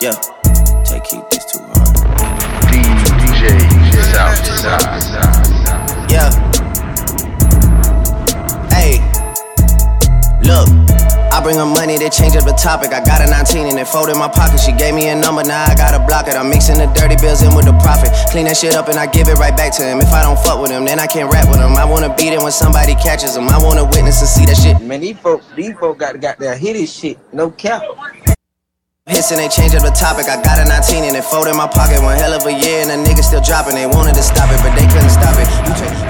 Yeah. 0.00 0.39
Bring 11.50 11.58
her 11.58 11.66
money, 11.66 11.98
they 11.98 12.08
change 12.08 12.36
up 12.36 12.46
the 12.46 12.54
topic. 12.54 12.94
I 12.94 13.02
got 13.02 13.18
a 13.18 13.26
19 13.26 13.66
and 13.66 13.78
it 13.78 13.88
fold 13.88 14.08
in 14.08 14.18
my 14.18 14.28
pocket. 14.30 14.62
She 14.62 14.70
gave 14.70 14.94
me 14.94 15.08
a 15.10 15.16
number, 15.18 15.42
now 15.42 15.66
I 15.66 15.74
gotta 15.74 15.98
block 15.98 16.28
it. 16.28 16.38
I'm 16.38 16.48
mixing 16.48 16.78
the 16.78 16.86
dirty 16.94 17.18
bills 17.18 17.42
in 17.42 17.50
with 17.58 17.66
the 17.66 17.74
profit. 17.82 18.14
Clean 18.30 18.46
that 18.46 18.56
shit 18.56 18.78
up 18.78 18.86
and 18.86 18.94
I 18.94 19.10
give 19.10 19.26
it 19.26 19.34
right 19.34 19.56
back 19.56 19.74
to 19.78 19.82
him. 19.82 19.98
If 19.98 20.14
I 20.14 20.22
don't 20.22 20.38
fuck 20.38 20.62
with 20.62 20.70
him, 20.70 20.84
then 20.84 21.00
I 21.00 21.06
can't 21.10 21.26
rap 21.32 21.50
with 21.50 21.58
him. 21.58 21.74
I 21.74 21.84
wanna 21.84 22.14
beat 22.14 22.30
him 22.30 22.46
when 22.46 22.54
somebody 22.54 22.94
catches 22.94 23.34
him. 23.34 23.48
I 23.48 23.58
wanna 23.58 23.84
witness 23.84 24.22
and 24.22 24.30
see 24.30 24.46
that 24.46 24.58
shit. 24.62 24.78
Man, 24.80 25.00
these 25.00 25.18
folk, 25.18 25.42
these 25.56 25.74
folk 25.74 25.98
got 25.98 26.14
got 26.20 26.38
their 26.38 26.56
hit 26.56 26.78
shit. 26.86 27.18
No 27.32 27.50
cap. 27.50 27.82
Hits 29.06 29.34
and 29.34 29.40
they 29.42 29.48
change 29.48 29.74
up 29.74 29.82
the 29.82 29.90
topic. 29.90 30.30
I 30.30 30.38
got 30.38 30.62
a 30.62 30.68
19 30.70 31.02
and 31.02 31.16
it 31.16 31.24
fold 31.24 31.48
in 31.48 31.56
my 31.56 31.66
pocket. 31.66 31.98
One 31.98 32.14
hell 32.14 32.32
of 32.32 32.46
a 32.46 32.54
year 32.54 32.86
and 32.86 32.90
the 32.94 32.98
niggas 33.02 33.26
still 33.26 33.42
dropping. 33.42 33.74
They 33.74 33.86
wanted 33.90 34.14
to 34.14 34.22
stop 34.22 34.46
it, 34.54 34.60
but 34.62 34.70
they 34.78 34.86
couldn't 34.86 35.10
stop 35.10 35.34
it. 35.34 36.09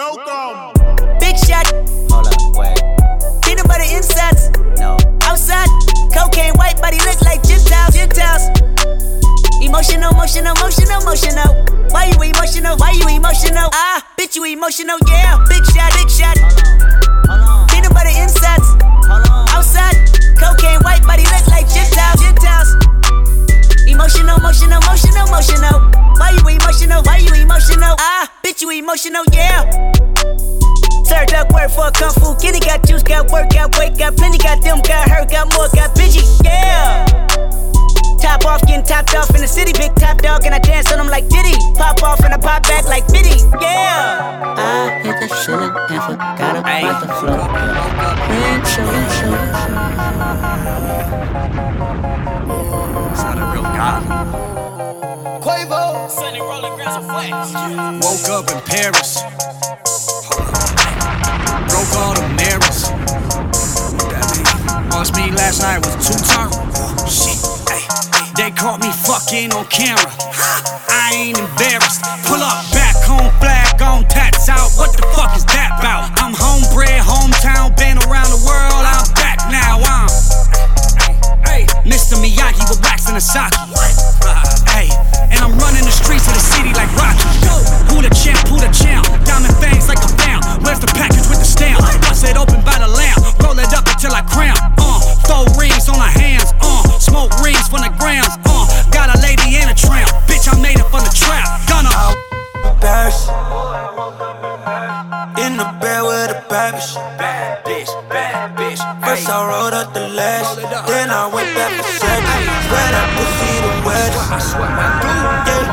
Welcome. 0.00 0.72
Big 1.20 1.36
shot. 1.36 1.68
Hold 2.08 2.24
up, 2.24 2.56
wait. 2.56 2.80
Peanut 3.44 3.68
butter 3.68 3.84
insides. 3.84 4.48
No. 4.80 4.96
Outside. 5.28 5.68
Cocaine 6.16 6.56
white 6.56 6.80
body 6.80 6.96
look 7.04 7.20
like 7.20 7.44
Gentiles. 7.44 7.92
Gentiles. 7.92 8.48
Emotional, 9.60 10.08
emotional, 10.16 10.56
emotional, 10.56 11.02
emotional. 11.04 11.52
Why 11.92 12.08
you 12.08 12.32
emotional? 12.32 12.78
Why 12.78 12.92
you 12.92 13.08
emotional? 13.12 13.68
Ah, 13.74 14.00
bitch, 14.18 14.36
you 14.36 14.44
emotional, 14.46 14.96
yeah. 15.06 15.36
Big 15.50 15.60
shot, 15.68 15.92
big 15.92 16.08
shot. 16.08 16.36
Peanut 17.68 17.92
butter 17.92 18.16
insides. 18.16 18.72
Outside. 19.52 20.00
Cocaine 20.40 20.80
white 20.80 21.04
body 21.04 21.24
look 21.28 21.46
like 21.48 21.68
Gentiles. 21.68 22.24
Gentiles. 22.24 22.89
Emotional, 24.00 24.38
emotional, 24.38 24.80
emotional, 24.80 25.28
emotional. 25.28 25.76
Why 26.16 26.32
you 26.32 26.40
emotional? 26.48 27.02
Why 27.04 27.18
you 27.18 27.34
emotional? 27.34 27.94
Ah, 28.00 28.32
bitch, 28.42 28.62
you 28.62 28.70
emotional, 28.70 29.24
yeah. 29.30 29.92
Served 31.04 31.34
up 31.34 31.52
work 31.52 31.68
for 31.68 31.90
kung 31.92 32.08
fu 32.16 32.34
kitty. 32.40 32.60
Got 32.60 32.88
juice, 32.88 33.02
got 33.02 33.30
work, 33.30 33.50
got 33.50 33.76
weight, 33.76 33.98
got 33.98 34.16
plenty. 34.16 34.38
Got 34.38 34.64
them, 34.64 34.80
got 34.80 35.06
hurt, 35.06 35.30
got 35.30 35.52
more, 35.52 35.68
got 35.76 35.94
bitchy, 35.94 36.24
yeah. 36.42 37.04
Top 38.22 38.46
off, 38.46 38.62
getting 38.66 38.86
topped 38.86 39.14
off 39.14 39.28
in 39.34 39.42
the 39.42 39.46
city. 39.46 39.74
Big 39.74 39.94
top 39.96 40.16
dog, 40.22 40.46
and 40.46 40.54
I 40.54 40.60
dance 40.60 40.90
on 40.90 40.96
them 40.96 41.08
like 41.08 41.28
Diddy. 41.28 41.52
Pop 41.76 42.02
off 42.02 42.20
and 42.20 42.32
I 42.32 42.38
pop 42.38 42.62
back 42.62 42.86
like 42.86 43.06
Biddy, 43.12 43.36
yeah. 43.60 44.56
I 44.56 44.98
hit 45.04 45.20
the 45.20 45.28
ceiling 45.44 45.76
and 45.76 46.02
forgot 46.08 46.56
about 46.56 47.04
the 47.04 47.08
floor. 47.20 47.36
Ring, 48.32 48.64
show, 48.64 48.88
show. 49.20 49.36
It's 51.20 51.29
not 53.90 54.02
a 54.02 54.14
real 54.14 54.32
god. 54.32 55.42
Quavo. 55.42 56.10
Sunny 56.10 56.40
rolling 56.40 56.74
grams 56.74 56.96
of 56.96 57.04
flex. 57.06 57.32
Woke 58.04 58.28
up 58.30 58.46
in 58.50 58.60
Paris. 58.62 59.22
Broke 61.70 61.94
all 61.98 62.14
the 62.14 62.26
mirrors. 62.38 62.90
Lost 64.94 65.16
me 65.16 65.30
last 65.32 65.62
night 65.62 65.78
was 65.78 65.94
two 66.06 66.18
times. 66.22 66.54
Shit, 67.08 67.38
ay. 67.70 67.82
They 68.36 68.50
caught 68.50 68.80
me 68.80 68.90
fucking 68.92 69.52
on 69.52 69.66
camera. 69.66 70.12
I 70.88 71.12
ain't 71.14 71.38
embarrassed. 71.38 72.02
Pull 72.26 72.42
up 72.42 72.70
back 72.72 72.96
home, 73.02 73.30
flag 73.40 73.80
on, 73.82 74.04
tats 74.08 74.48
out. 74.48 74.70
What 74.76 74.96
the 74.96 75.02
fuck 75.16 75.36
is 75.36 75.44
that 75.46 75.78
about? 75.78 76.10
I'm 76.22 76.34
homebred, 76.34 77.02
hometown, 77.02 77.76
been 77.76 77.98
around 78.06 78.30
the 78.30 78.42
world. 78.46 78.84
I'm 78.86 79.06
back 79.14 79.38
now. 79.50 79.80
I'm 79.82 80.10
Mr. 81.84 82.14
Miyagi 82.22 82.68
with 82.68 82.80
wax 82.82 83.08
and 83.08 83.16
a 83.16 83.20
sock. 83.20 83.69
Bed 106.50 106.74
bad 106.74 106.74
bitch. 106.74 106.94
Bad 107.18 107.64
bitch, 107.64 108.08
bad 108.08 108.56
bitch. 108.58 108.82
First 109.06 109.28
I 109.28 109.48
rolled 109.48 109.74
up 109.74 109.94
the 109.94 110.08
lash, 110.08 110.56
then 110.56 111.10
I 111.10 111.26
went 111.32 111.54
back 111.54 111.72
for 111.78 111.84
seconds. 111.84 112.46
Swear 112.66 112.90
that 112.90 113.08
pussy 113.16 113.52
the 113.62 113.72
wettest. 113.86 114.30
I 114.30 114.38
swear 114.50 114.70
my 114.78 114.88
glue. 115.00 115.24
Yeah. 115.46 115.66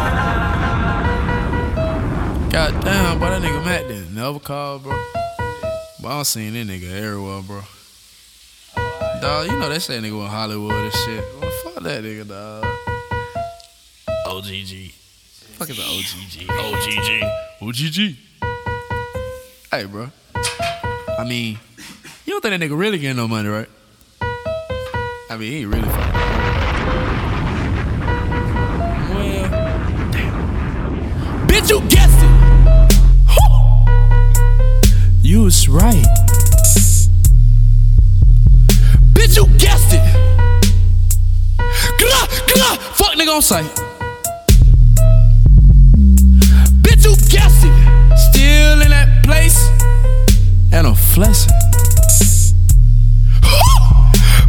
God 2.51 2.71
damn, 2.83 3.19
bro, 3.19 3.27
that 3.29 3.41
nigga 3.41 3.65
Matt 3.65 3.87
didn't 3.87 4.13
never 4.15 4.39
call, 4.39 4.79
bro. 4.79 4.93
But 5.99 6.07
I 6.07 6.11
don't 6.15 6.25
seen 6.25 6.53
that 6.53 6.67
nigga 6.67 6.89
everywhere, 6.91 7.41
bro. 7.41 7.61
Dog, 9.21 9.47
you 9.47 9.57
know 9.57 9.69
they 9.69 9.79
say 9.79 9.97
nigga 9.99 10.21
in 10.23 10.27
Hollywood 10.27 10.73
and 10.73 10.93
shit. 10.93 11.23
Well, 11.41 11.51
fuck 11.63 11.83
that 11.83 12.03
nigga, 12.03 12.27
dog. 12.27 12.65
OGG. 14.27 14.91
Fuck 15.57 15.69
is 15.71 15.77
the 15.77 15.83
OGG? 15.83 16.45
OGG. 16.51 17.09
OGG. 17.61 17.97
Hey, 19.71 19.85
bro. 19.85 20.11
I 21.19 21.23
mean, 21.23 21.57
you 22.25 22.33
don't 22.33 22.41
think 22.41 22.59
that 22.59 22.61
nigga 22.61 22.77
really 22.77 22.99
getting 22.99 23.17
no 23.17 23.27
money, 23.27 23.49
right? 23.49 23.67
I 24.21 25.35
mean, 25.37 25.51
he 25.51 25.57
ain't 25.61 25.73
really 25.73 25.89
fucking. 25.89 26.13
Well, 29.09 29.49
damn. 30.11 31.47
Bitch, 31.47 31.69
you 31.71 31.81
guessed 31.89 32.21
it. 32.21 32.29
You 35.23 35.43
was 35.43 35.67
right. 35.67 36.05
Bitch, 39.13 39.35
you 39.37 39.47
guessed 39.57 39.93
it. 39.93 40.03
Glah, 41.97 42.27
glah. 42.53 42.77
Fuck 42.93 43.15
nigga 43.17 43.35
on 43.35 43.41
sight. 43.41 43.65
Bitch, 46.83 47.03
you 47.03 47.15
guessed 47.27 47.65
it. 47.65 47.73
Still 48.29 48.81
in 48.81 48.89
that 48.91 49.23
place. 49.23 49.71
And 50.77 50.85
I'm 50.85 50.93
flexing. 50.93 51.49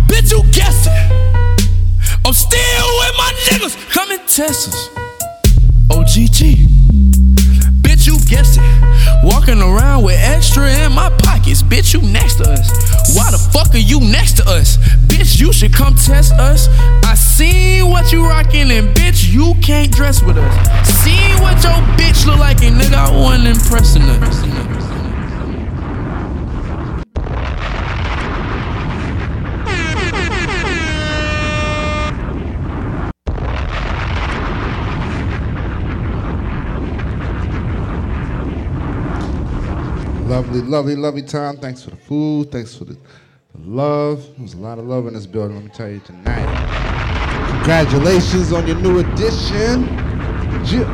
Bitch, 0.08 0.30
you 0.30 0.42
guessed 0.52 0.86
it. 0.86 0.92
I'm 2.22 2.34
still 2.34 2.88
with 3.00 3.14
my 3.16 3.32
niggas. 3.48 3.90
Come 3.90 4.10
and 4.10 4.20
test 4.28 4.68
us. 4.68 4.88
OGG. 5.90 6.68
Bitch, 7.80 8.06
you 8.06 8.18
guessed 8.28 8.58
it. 8.60 9.24
Walking 9.24 9.62
around 9.62 10.02
with 10.02 10.20
extra 10.20 10.70
in 10.84 10.92
my 10.92 11.08
pockets. 11.16 11.62
Bitch, 11.62 11.94
you 11.94 12.02
next 12.02 12.34
to 12.34 12.50
us. 12.50 12.68
Why 13.16 13.30
the 13.30 13.38
fuck 13.38 13.74
are 13.74 13.78
you 13.78 13.98
next 13.98 14.34
to 14.34 14.46
us? 14.46 14.76
Bitch, 15.06 15.40
you 15.40 15.50
should 15.50 15.72
come 15.72 15.94
test 15.94 16.34
us. 16.34 16.68
I 17.06 17.14
seen 17.14 17.88
what 17.88 18.12
you 18.12 18.26
rockin', 18.26 18.70
and 18.70 18.94
bitch, 18.94 19.32
you 19.32 19.54
can't 19.62 19.90
dress 19.90 20.22
with 20.22 20.36
us. 20.36 20.88
Seen 21.02 21.40
what 21.40 21.62
your 21.64 21.80
bitch 21.96 22.26
look 22.26 22.38
like, 22.38 22.62
and 22.62 22.78
nigga, 22.78 22.96
I 22.96 23.10
wasn't 23.16 23.48
impressing 23.48 24.02
her. 24.02 24.88
Lovely, 40.28 40.60
lovely, 40.60 40.94
lovely 40.94 41.22
time. 41.22 41.56
Thanks 41.56 41.82
for 41.82 41.90
the 41.90 41.96
food. 41.96 42.52
Thanks 42.52 42.74
for 42.76 42.84
the, 42.84 42.92
the 42.92 42.98
love. 43.58 44.26
There's 44.36 44.52
a 44.54 44.58
lot 44.58 44.78
of 44.78 44.84
love 44.86 45.06
in 45.06 45.14
this 45.14 45.26
building, 45.26 45.56
let 45.56 45.64
me 45.64 45.70
tell 45.70 45.88
you 45.88 46.00
tonight. 46.00 46.44
Congratulations 47.52 48.52
on 48.52 48.66
your 48.66 48.76
new 48.76 48.98
addition. 48.98 49.86
J- 50.66 50.84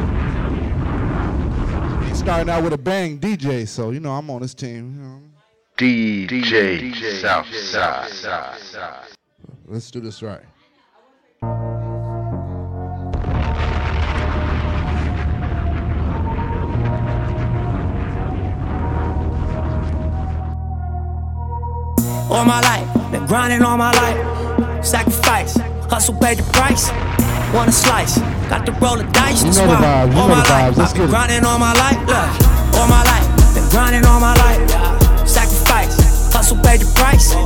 He's 2.09 2.19
starting 2.21 2.49
out 2.49 2.63
with 2.63 2.73
a 2.75 2.79
bang, 2.79 3.19
DJ, 3.19 3.67
so 3.67 3.91
you 3.91 3.99
know 4.01 4.13
I'm 4.13 4.31
on 4.31 4.41
his 4.43 4.55
team. 4.55 4.95
you 4.95 5.03
know. 5.03 5.21
DJ 5.77 7.21
Southside. 7.21 9.09
Let's 9.67 9.91
do 9.91 9.99
this 10.01 10.23
right. 10.23 10.43
All 22.35 22.45
my 22.45 22.61
life, 22.63 23.13
been 23.13 23.27
grinding 23.27 23.63
all 23.63 23.79
my 23.79 23.93
life. 23.93 24.85
Sacrifice, 24.85 25.57
hustle 25.87 26.19
paid 26.19 26.39
the 26.39 26.43
price. 26.51 26.91
Want 27.55 27.69
a 27.69 27.73
slice, 27.73 28.19
got 28.51 28.67
to 28.67 28.73
roll 28.83 28.97
the 28.97 29.05
dice. 29.15 29.45
You 29.45 29.53
That's 29.53 29.59
know 29.59 29.69
why 29.69 30.03
all 30.19 30.27
my 30.27 30.43
life, 30.43 30.77
I've 30.77 30.95
been 30.95 31.09
grinding 31.09 31.45
all 31.45 31.61
my 31.61 31.73
life. 31.75 31.95
Look, 32.11 32.75
all 32.75 32.89
my 32.91 33.05
life, 33.07 33.55
been 33.55 33.69
grinding 33.71 34.05
all 34.05 34.19
my 34.19 34.35
life. 34.35 34.67
Sacrifice, 35.29 35.95
hustle 36.35 36.59
paid 36.59 36.81
the 36.81 36.91
price. 36.99 37.37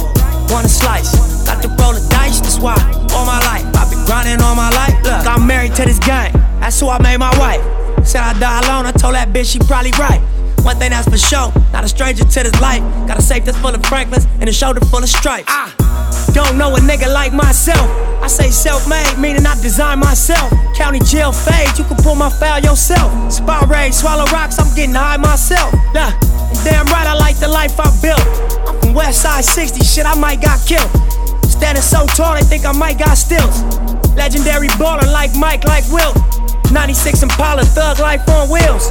Want 0.51 0.65
a 0.65 0.71
slice, 0.71 1.13
got 1.45 1.61
to 1.61 1.69
roll 1.69 1.93
the 1.93 2.01
dice. 2.09 2.41
That's 2.41 2.59
why 2.59 2.81
all 3.13 3.27
my 3.27 3.41
life, 3.45 3.69
I've 3.77 3.91
been 3.93 4.03
grinding 4.07 4.41
all 4.41 4.55
my 4.55 4.71
life. 4.71 4.97
Look, 5.05 5.27
I'm 5.29 5.47
married 5.47 5.75
to 5.77 5.85
this 5.85 5.99
game. 5.99 6.33
That's 6.65 6.81
who 6.81 6.89
I 6.89 6.97
made 7.03 7.19
my 7.19 7.37
wife. 7.39 7.61
Said 8.09 8.23
I 8.23 8.33
die 8.41 8.61
alone, 8.65 8.87
I 8.87 8.93
told 8.93 9.15
that 9.15 9.29
bitch 9.35 9.53
she 9.53 9.59
probably 9.59 9.93
right. 10.01 10.23
One 10.65 10.77
thing 10.77 10.91
that's 10.91 11.09
for 11.09 11.19
sure, 11.19 11.53
not 11.73 11.85
a 11.85 11.89
stranger 11.89 12.25
to 12.25 12.43
this 12.43 12.61
life. 12.61 12.83
Got 13.07 13.19
a 13.19 13.23
safe 13.23 13.45
that's 13.45 13.59
full 13.59 13.75
of 13.75 13.85
Franklins 13.87 14.27
and 14.41 14.49
a 14.49 14.53
shoulder 14.53 14.81
full 14.87 15.03
of 15.03 15.09
stripes. 15.09 15.49
Ah, 15.49 15.75
don't 16.33 16.59
know 16.59 16.75
a 16.77 16.81
nigga 16.81 17.13
like 17.13 17.33
myself. 17.33 17.89
I 18.23 18.27
say 18.27 18.51
self-made, 18.51 19.19
meaning 19.19 19.47
I 19.47 19.55
design 19.63 20.01
myself. 20.01 20.53
County 20.77 21.01
jail 21.01 21.33
fade, 21.33 21.77
you 21.79 21.85
can 21.85 21.97
pull 21.97 22.15
my 22.15 22.31
file 22.31 22.61
yourself. 22.61 23.33
Spy 23.33 23.65
raid, 23.67 23.95
swallow 23.95 24.27
rocks, 24.33 24.59
I'm 24.59 24.75
getting 24.75 24.95
high 24.95 25.17
myself. 25.17 25.73
Nah, 25.95 26.13
damn 26.65 26.87
right 26.87 27.07
I 27.07 27.15
like 27.15 27.37
the 27.37 27.49
life 27.49 27.79
I 27.81 27.89
built. 28.03 28.21
I'm 28.69 28.81
from 28.81 28.95
West 28.95 29.23
Side 29.23 29.45
60, 29.45 29.85
shit 29.85 30.07
I 30.07 30.15
might 30.15 30.43
got 30.43 30.65
killed. 30.67 30.91
Standing 31.49 31.83
so 31.83 32.07
tall, 32.07 32.35
they 32.35 32.43
think 32.43 32.67
I 32.67 32.73
might 32.73 32.99
got 32.99 33.15
stills. 33.17 33.63
Legendary 34.15 34.69
baller 34.79 35.11
like 35.13 35.35
Mike, 35.35 35.65
like 35.65 35.85
Wilt. 35.91 36.17
96 36.73 37.23
Impala, 37.23 37.65
thug 37.65 37.99
life 37.99 38.29
on 38.29 38.51
wheels. 38.51 38.91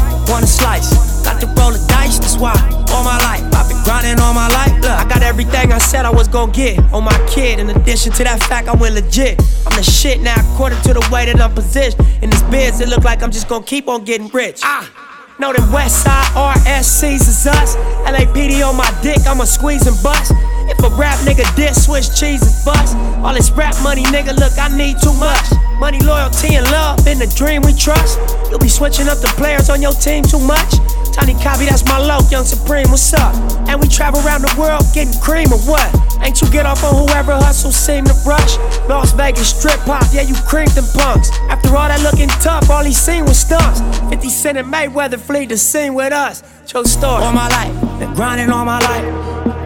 Want 0.29 0.43
a 0.43 0.47
slice, 0.47 0.89
got 1.23 1.39
to 1.41 1.47
roll 1.59 1.71
the 1.71 1.83
dice, 1.87 2.19
that's 2.19 2.37
why. 2.37 2.53
All 2.93 3.03
my 3.03 3.17
life, 3.17 3.43
I've 3.53 3.67
been 3.67 3.81
grinding 3.83 4.19
all 4.19 4.33
my 4.33 4.47
life. 4.47 4.73
Look, 4.81 4.91
I 4.91 5.05
got 5.07 5.23
everything 5.23 5.71
I 5.71 5.77
said 5.77 6.05
I 6.05 6.09
was 6.09 6.27
gonna 6.27 6.51
get 6.51 6.79
on 6.93 7.03
my 7.03 7.17
kid. 7.29 7.59
In 7.59 7.69
addition 7.69 8.11
to 8.13 8.23
that 8.23 8.41
fact, 8.43 8.67
I 8.67 8.75
went 8.75 8.95
legit. 8.95 9.41
I'm 9.65 9.75
the 9.75 9.83
shit 9.83 10.21
now, 10.21 10.35
according 10.53 10.81
to 10.81 10.93
the 10.93 11.07
way 11.11 11.25
that 11.25 11.39
I'm 11.39 11.53
positioned. 11.53 12.05
In 12.21 12.29
this 12.29 12.43
biz, 12.43 12.81
it 12.81 12.89
look 12.89 13.03
like 13.03 13.23
I'm 13.23 13.31
just 13.31 13.47
gonna 13.47 13.65
keep 13.65 13.87
on 13.87 14.03
getting 14.03 14.27
rich. 14.29 14.61
Ah. 14.63 14.89
Know 15.39 15.51
them 15.53 15.71
West 15.71 16.03
Side 16.03 16.27
RSCs 16.35 17.27
is 17.27 17.47
us. 17.47 17.75
LAPD 18.05 18.61
on 18.67 18.75
my 18.75 18.89
dick, 19.01 19.25
I'ma 19.25 19.45
squeeze 19.45 19.87
and 19.87 19.97
bust. 20.03 20.33
If 20.69 20.79
a 20.83 20.89
rap 20.95 21.19
nigga 21.19 21.47
diss, 21.55 21.85
switch 21.85 22.13
cheese 22.17 22.41
and 22.41 22.65
bust. 22.65 22.95
All 23.23 23.33
this 23.33 23.51
rap 23.51 23.75
money, 23.83 24.03
nigga, 24.03 24.37
look, 24.37 24.57
I 24.57 24.67
need 24.75 24.97
too 25.01 25.13
much. 25.13 25.45
Money, 25.79 25.99
loyalty, 25.99 26.55
and 26.55 26.65
love 26.71 27.07
in 27.07 27.17
the 27.19 27.27
dream 27.27 27.61
we 27.63 27.73
trust. 27.73 28.19
You'll 28.49 28.59
be 28.59 28.69
switching 28.69 29.07
up 29.07 29.19
the 29.19 29.33
players 29.37 29.69
on 29.69 29.81
your 29.81 29.93
team 29.93 30.23
too 30.23 30.39
much. 30.39 30.75
Tiny 31.11 31.33
copy, 31.43 31.65
that's 31.65 31.83
my 31.85 31.97
low, 31.97 32.19
Young 32.29 32.45
Supreme, 32.45 32.89
what's 32.89 33.13
up? 33.13 33.35
And 33.67 33.81
we 33.81 33.87
travel 33.87 34.25
around 34.25 34.43
the 34.43 34.55
world 34.57 34.83
getting 34.93 35.13
cream 35.19 35.51
or 35.51 35.59
what? 35.67 35.89
Ain't 36.23 36.39
you 36.39 36.49
get 36.49 36.65
off 36.65 36.83
on 36.83 36.95
whoever 36.95 37.33
hustle 37.33 37.71
seem 37.71 38.05
to 38.05 38.13
rush? 38.25 38.57
Las 38.87 39.11
Vegas 39.11 39.49
strip 39.49 39.79
pop, 39.81 40.05
yeah, 40.13 40.21
you 40.21 40.35
creamed 40.47 40.71
them 40.71 40.85
punks. 40.93 41.29
After 41.49 41.75
all 41.75 41.89
that 41.89 42.01
looking 42.01 42.29
tough, 42.39 42.69
all 42.69 42.83
he 42.83 42.93
seen 42.93 43.25
was 43.25 43.39
stunts. 43.39 43.81
50 44.09 44.29
Cent 44.29 44.57
and 44.57 44.71
Mayweather 44.71 45.19
flee 45.19 45.45
the 45.45 45.57
scene 45.57 45.93
with 45.95 46.13
us. 46.13 46.43
True 46.65 46.85
story. 46.85 47.23
All 47.23 47.33
my 47.33 47.49
life, 47.49 47.99
been 47.99 48.13
grinding 48.13 48.49
all 48.49 48.63
my 48.63 48.79
life. 48.79 49.60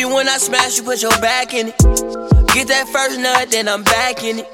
Baby, 0.00 0.14
when 0.14 0.28
I 0.30 0.38
smash, 0.38 0.78
you 0.78 0.82
put 0.82 1.02
your 1.02 1.10
back 1.20 1.52
in 1.52 1.68
it. 1.68 1.78
Get 2.54 2.68
that 2.68 2.88
first 2.88 3.20
nut, 3.20 3.50
then 3.50 3.68
I'm 3.68 3.82
back 3.82 4.24
in 4.24 4.38
it. 4.38 4.48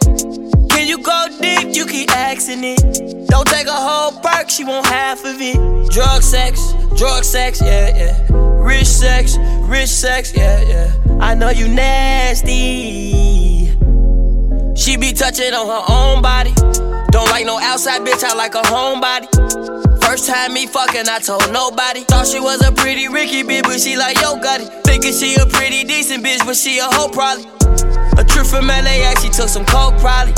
Can 0.69 0.89
you 0.89 1.01
go 1.01 1.27
deep? 1.41 1.73
You 1.73 1.87
keep 1.87 2.11
asking 2.11 2.65
it. 2.65 3.29
Don't 3.29 3.47
take 3.47 3.69
a 3.69 3.73
whole 3.73 4.11
perk, 4.21 4.51
she 4.51 4.65
want 4.65 4.87
half 4.87 5.25
of 5.25 5.37
it. 5.39 5.55
Drug 5.93 6.23
sex, 6.25 6.73
drug 6.97 7.23
sex, 7.23 7.61
yeah, 7.63 7.97
yeah. 7.97 8.27
Rich 8.29 8.89
sex, 8.89 9.37
rich 9.69 9.89
sex, 9.89 10.37
yeah, 10.37 10.63
yeah. 10.63 10.93
I 11.21 11.37
know 11.37 11.51
you 11.51 11.69
nasty. 11.69 13.67
She 14.75 14.97
be 14.97 15.13
touching 15.13 15.55
on 15.55 15.69
her 15.69 15.85
own 15.89 16.23
body. 16.23 16.55
Don't 17.13 17.31
like 17.31 17.47
no 17.47 17.57
outside 17.61 18.01
bitch, 18.01 18.25
I 18.25 18.35
like 18.35 18.57
a 18.57 18.63
homebody. 18.63 19.86
First 20.17 20.31
time 20.31 20.55
me 20.55 20.67
fucking, 20.67 21.11
I 21.11 21.19
told 21.19 21.53
nobody. 21.53 22.01
Thought 22.01 22.27
she 22.27 22.41
was 22.41 22.67
a 22.67 22.73
pretty 22.73 23.07
Ricky 23.07 23.43
bitch, 23.43 23.65
but 23.65 23.79
she 23.79 23.99
like 23.99 24.19
yo 24.19 24.41
got 24.41 24.63
it. 24.63 24.73
Thinking 24.83 25.13
she 25.13 25.35
a 25.35 25.45
pretty 25.45 25.85
decent 25.85 26.25
bitch, 26.25 26.41
but 26.47 26.57
she 26.57 26.79
a 26.79 26.85
hoe 26.85 27.11
probably. 27.11 27.45
A 28.17 28.25
trip 28.25 28.47
from 28.47 28.67
LA, 28.67 29.13
she 29.21 29.29
took 29.29 29.51
some 29.51 29.67
coke 29.67 29.93
probably. 30.01 30.33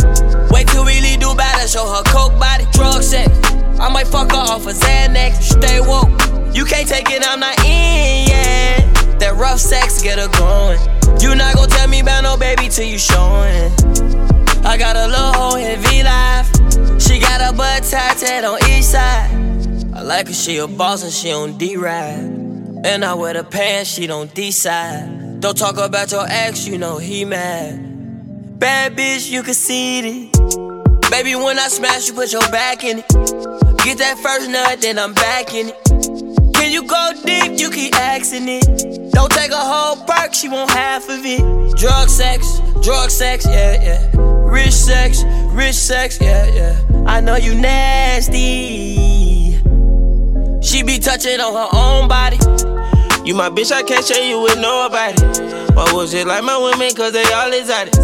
Wait 0.50 0.66
till 0.66 0.84
we 0.84 0.98
Dubai 1.14 1.62
to 1.62 1.68
show 1.68 1.86
her 1.86 2.02
coke 2.10 2.36
body. 2.40 2.66
Drug 2.72 3.04
sex, 3.04 3.30
I 3.78 3.88
might 3.88 4.08
fuck 4.08 4.32
her 4.32 4.50
off 4.50 4.66
a 4.66 4.72
Xanax. 4.74 5.54
Stay 5.54 5.78
woke, 5.78 6.10
you 6.52 6.64
can't 6.64 6.88
take 6.88 7.08
it, 7.12 7.22
I'm 7.24 7.38
not 7.38 7.56
in 7.60 8.26
yet. 8.26 9.20
That 9.20 9.36
rough 9.36 9.60
sex 9.60 10.02
get 10.02 10.18
her 10.18 10.26
going. 10.42 10.80
You 11.22 11.36
not 11.36 11.54
gon' 11.54 11.68
tell 11.68 11.86
me 11.86 12.00
about 12.00 12.24
no 12.24 12.36
baby 12.36 12.68
till 12.68 12.84
you 12.84 12.98
showing. 12.98 14.07
I 14.68 14.76
got 14.76 14.96
a 14.96 15.06
little 15.06 15.32
hoe 15.32 15.56
in 15.56 15.80
V. 15.80 15.88
She 17.00 17.18
got 17.18 17.40
a 17.40 17.56
butt 17.56 17.84
tattooed 17.84 18.44
on 18.44 18.58
each 18.68 18.84
side. 18.84 19.30
I 19.94 20.02
like 20.02 20.26
her, 20.26 20.34
she 20.34 20.58
a 20.58 20.66
boss 20.68 21.02
and 21.02 21.10
she 21.10 21.32
on 21.32 21.56
D 21.56 21.78
ride. 21.78 22.18
And 22.84 23.02
I 23.02 23.14
wear 23.14 23.32
the 23.32 23.44
pants, 23.44 23.88
she 23.88 24.06
don't 24.06 24.32
decide. 24.34 25.40
Don't 25.40 25.56
talk 25.56 25.78
about 25.78 26.12
your 26.12 26.26
ex, 26.28 26.68
you 26.68 26.76
know 26.76 26.98
he 26.98 27.24
mad. 27.24 28.58
Bad 28.60 28.94
bitch, 28.94 29.30
you 29.30 29.42
can 29.42 29.54
see 29.54 30.00
it. 30.00 30.32
Baby, 31.10 31.34
when 31.34 31.58
I 31.58 31.68
smash, 31.68 32.06
you 32.08 32.12
put 32.12 32.30
your 32.30 32.46
back 32.50 32.84
in 32.84 32.98
it. 32.98 33.08
Get 33.84 33.96
that 33.96 34.18
first 34.22 34.50
nut, 34.50 34.82
then 34.82 34.98
I'm 34.98 35.14
back 35.14 35.54
in 35.54 35.70
it. 35.70 36.54
Can 36.54 36.72
you 36.72 36.86
go 36.86 37.12
deep? 37.24 37.58
You 37.58 37.70
keep 37.70 37.94
asking 37.94 38.46
it. 38.46 39.12
Don't 39.12 39.32
take 39.32 39.50
a 39.50 39.56
whole 39.56 39.96
perk, 40.04 40.34
she 40.34 40.50
want 40.50 40.70
half 40.70 41.08
of 41.08 41.20
it. 41.24 41.74
Drug 41.78 42.10
sex, 42.10 42.60
drug 42.82 43.08
sex, 43.08 43.46
yeah, 43.46 43.82
yeah. 43.82 44.37
Rich 44.48 44.72
sex, 44.72 45.24
rich 45.52 45.74
sex, 45.74 46.18
yeah, 46.20 46.46
yeah. 46.46 46.80
I 47.06 47.20
know 47.20 47.36
you 47.36 47.54
nasty. 47.54 49.54
She 50.62 50.82
be 50.82 50.98
touching 50.98 51.40
on 51.40 51.54
her 51.54 51.68
own 51.72 52.08
body. 52.08 52.38
You 53.24 53.34
my 53.34 53.50
bitch, 53.50 53.72
I 53.72 53.82
can't 53.82 54.04
share 54.04 54.26
you 54.26 54.40
with 54.40 54.58
nobody. 54.58 55.67
Was 55.92 56.14
it 56.14 56.26
like 56.26 56.44
my 56.44 56.56
women? 56.56 56.94
Cause 56.94 57.12
they 57.12 57.24
all 57.32 57.52
exotic. 57.52 57.94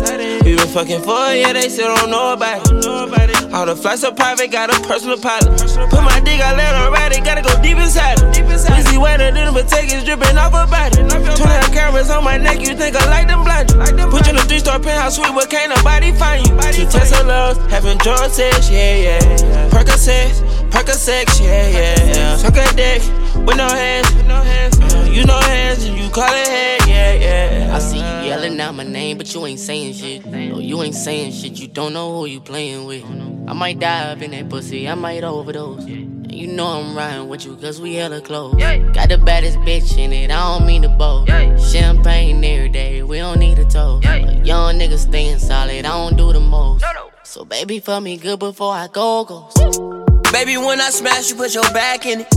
We 0.44 0.56
been 0.56 0.68
fucking 0.68 1.02
for 1.02 1.16
a 1.30 1.36
year, 1.36 1.52
they 1.52 1.68
still 1.68 1.94
don't 1.94 2.10
know 2.10 2.32
about 2.32 2.60
it. 2.66 3.52
All 3.54 3.66
the 3.66 3.76
flights 3.76 4.02
are 4.04 4.12
private, 4.12 4.50
got 4.50 4.68
a 4.68 4.80
personal 4.88 5.16
pilot. 5.16 5.54
Put 5.90 6.02
my 6.02 6.20
dick, 6.20 6.40
I 6.40 6.56
let 6.56 6.74
her 6.74 6.90
ride 6.90 7.12
it, 7.12 7.24
gotta 7.24 7.42
go 7.42 7.54
deep 7.62 7.78
inside 7.78 8.18
it. 8.18 8.44
Pussy 8.66 8.98
wetter 8.98 9.30
than 9.30 9.54
but 9.54 9.68
take 9.68 9.92
it 9.92 10.04
dripping 10.04 10.36
off 10.36 10.52
her 10.52 10.66
body. 10.66 10.96
Twenty 11.38 11.72
cameras 11.72 12.10
on 12.10 12.24
my 12.24 12.36
neck, 12.36 12.60
you 12.60 12.74
think 12.74 12.96
I 12.96 13.06
like 13.08 13.28
them 13.28 13.44
blind? 13.44 13.68
Put 14.10 14.26
you 14.26 14.32
in 14.32 14.38
a 14.38 14.42
three 14.42 14.58
star 14.58 14.80
penthouse 14.80 15.16
suite, 15.16 15.30
but 15.34 15.48
can't 15.48 15.70
nobody 15.74 16.12
find 16.12 16.46
you. 16.46 16.54
Two 16.72 16.90
Tesla 16.90 17.22
loves, 17.22 17.58
having 17.70 17.98
drug 17.98 18.30
sex, 18.30 18.68
yeah, 18.70 18.96
yeah. 18.96 19.70
Percocet, 19.70 20.63
Percocet, 20.74 21.40
yeah, 21.40 21.68
yeah, 21.68 22.04
yeah. 22.04 22.36
Suck 22.36 22.56
a 22.56 22.74
dick 22.74 23.00
with 23.46 23.56
no 23.56 23.68
hands, 23.68 24.12
with 24.16 24.26
no 24.26 24.42
hands. 24.42 24.76
Uh, 24.80 25.08
you 25.08 25.24
no 25.24 25.38
hands 25.38 25.84
and 25.84 25.96
you 25.96 26.10
call 26.10 26.24
it 26.24 26.48
head, 26.48 26.80
yeah, 26.88 27.12
yeah. 27.12 27.76
I 27.76 27.78
see 27.78 27.98
you 27.98 28.28
yelling 28.28 28.60
out 28.60 28.74
my 28.74 28.82
name, 28.82 29.16
but 29.16 29.32
you 29.32 29.46
ain't 29.46 29.60
saying 29.60 29.92
shit. 29.94 30.26
No, 30.26 30.58
you 30.58 30.82
ain't 30.82 30.96
saying 30.96 31.30
shit, 31.30 31.60
you 31.60 31.68
don't 31.68 31.92
know 31.92 32.12
who 32.18 32.26
you 32.26 32.40
playing 32.40 32.86
with. 32.86 33.04
I 33.46 33.52
might 33.52 33.78
die 33.78 34.10
up 34.10 34.20
in 34.20 34.32
that 34.32 34.48
pussy, 34.48 34.88
I 34.88 34.96
might 34.96 35.22
overdose. 35.22 35.84
And 35.84 36.34
you 36.34 36.48
know 36.48 36.66
I'm 36.66 36.96
riding 36.96 37.28
with 37.28 37.44
you, 37.46 37.54
cause 37.54 37.80
we 37.80 37.94
hella 37.94 38.20
close. 38.20 38.56
Got 38.56 39.10
the 39.10 39.18
baddest 39.18 39.58
bitch 39.58 39.96
in 39.96 40.12
it, 40.12 40.32
I 40.32 40.58
don't 40.58 40.66
mean 40.66 40.82
to 40.82 40.88
boast. 40.88 41.30
Champagne 41.72 42.42
every 42.42 42.68
day, 42.68 43.04
we 43.04 43.18
don't 43.18 43.38
need 43.38 43.60
a 43.60 43.64
toast. 43.64 44.08
But 44.08 44.44
young 44.44 44.74
niggas 44.80 45.06
staying 45.06 45.38
solid, 45.38 45.84
I 45.84 45.88
don't 45.88 46.16
do 46.16 46.32
the 46.32 46.40
most. 46.40 46.84
So 47.22 47.44
baby, 47.44 47.78
fuck 47.78 48.02
me 48.02 48.16
good 48.16 48.40
before 48.40 48.72
I 48.72 48.88
go, 48.88 49.24
go. 49.24 50.13
Baby, 50.34 50.56
when 50.56 50.80
I 50.80 50.90
smash, 50.90 51.30
you 51.30 51.36
put 51.36 51.54
your 51.54 51.62
back 51.72 52.06
in 52.06 52.22
it. 52.22 52.30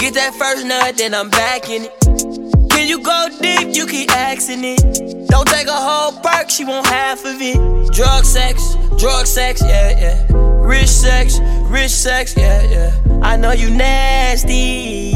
Get 0.00 0.14
that 0.14 0.32
first 0.38 0.64
nut, 0.64 0.96
then 0.96 1.12
I'm 1.12 1.28
back 1.28 1.68
in 1.68 1.84
it. 1.84 2.70
Can 2.70 2.88
you 2.88 3.02
go 3.02 3.28
deep? 3.38 3.76
You 3.76 3.86
keep 3.86 4.10
asking 4.10 4.64
it. 4.64 5.28
Don't 5.28 5.46
take 5.46 5.66
a 5.66 5.72
whole 5.72 6.12
perk, 6.22 6.48
she 6.48 6.64
want 6.64 6.86
half 6.86 7.26
of 7.26 7.36
it. 7.38 7.92
Drug 7.92 8.24
sex, 8.24 8.76
drug 8.96 9.26
sex, 9.26 9.60
yeah, 9.60 9.90
yeah. 10.00 10.26
Rich 10.30 10.88
sex, 10.88 11.38
rich 11.64 11.90
sex, 11.90 12.34
yeah, 12.34 12.62
yeah. 12.62 13.20
I 13.22 13.36
know 13.36 13.52
you 13.52 13.68
nasty. 13.72 15.12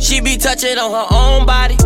She 0.00 0.20
be 0.20 0.36
touching 0.36 0.78
on 0.78 0.90
her 0.90 1.06
own 1.14 1.46
body. 1.46 1.76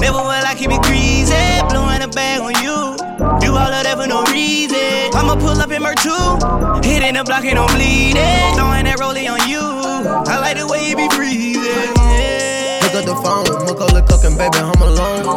Never 0.00 0.22
will 0.24 0.44
I 0.44 0.54
keep 0.56 0.70
it 0.70 0.82
greasy. 0.82 1.36
Blowing 1.68 2.02
a 2.02 2.08
bag 2.08 2.40
on 2.40 2.56
you. 2.64 2.96
Do 3.40 3.52
all 3.52 3.68
of 3.68 3.84
that 3.84 3.96
for 4.00 4.06
no 4.06 4.24
reason. 4.32 5.12
I'ma 5.14 5.36
pull 5.36 5.60
up 5.60 5.70
in 5.70 5.82
my 5.82 5.94
two. 5.94 6.16
Hitting 6.82 7.14
the 7.14 7.24
block 7.24 7.44
and 7.44 7.58
I'm 7.58 7.68
bleeding. 7.76 8.56
Throwing 8.56 8.84
that 8.88 8.96
rollie 8.98 9.28
on 9.28 9.44
you. 9.48 9.60
I 9.60 10.40
like 10.40 10.56
the 10.56 10.66
way 10.66 10.88
you 10.88 10.96
be 10.96 11.08
breathing. 11.14 11.92
Pick 12.80 12.94
up 12.96 13.04
the 13.04 13.14
phone, 13.22 13.44
Macaulay 13.68 14.02
Culkin, 14.08 14.36
baby, 14.36 14.58
I'm 14.58 14.80
alone. 14.80 15.36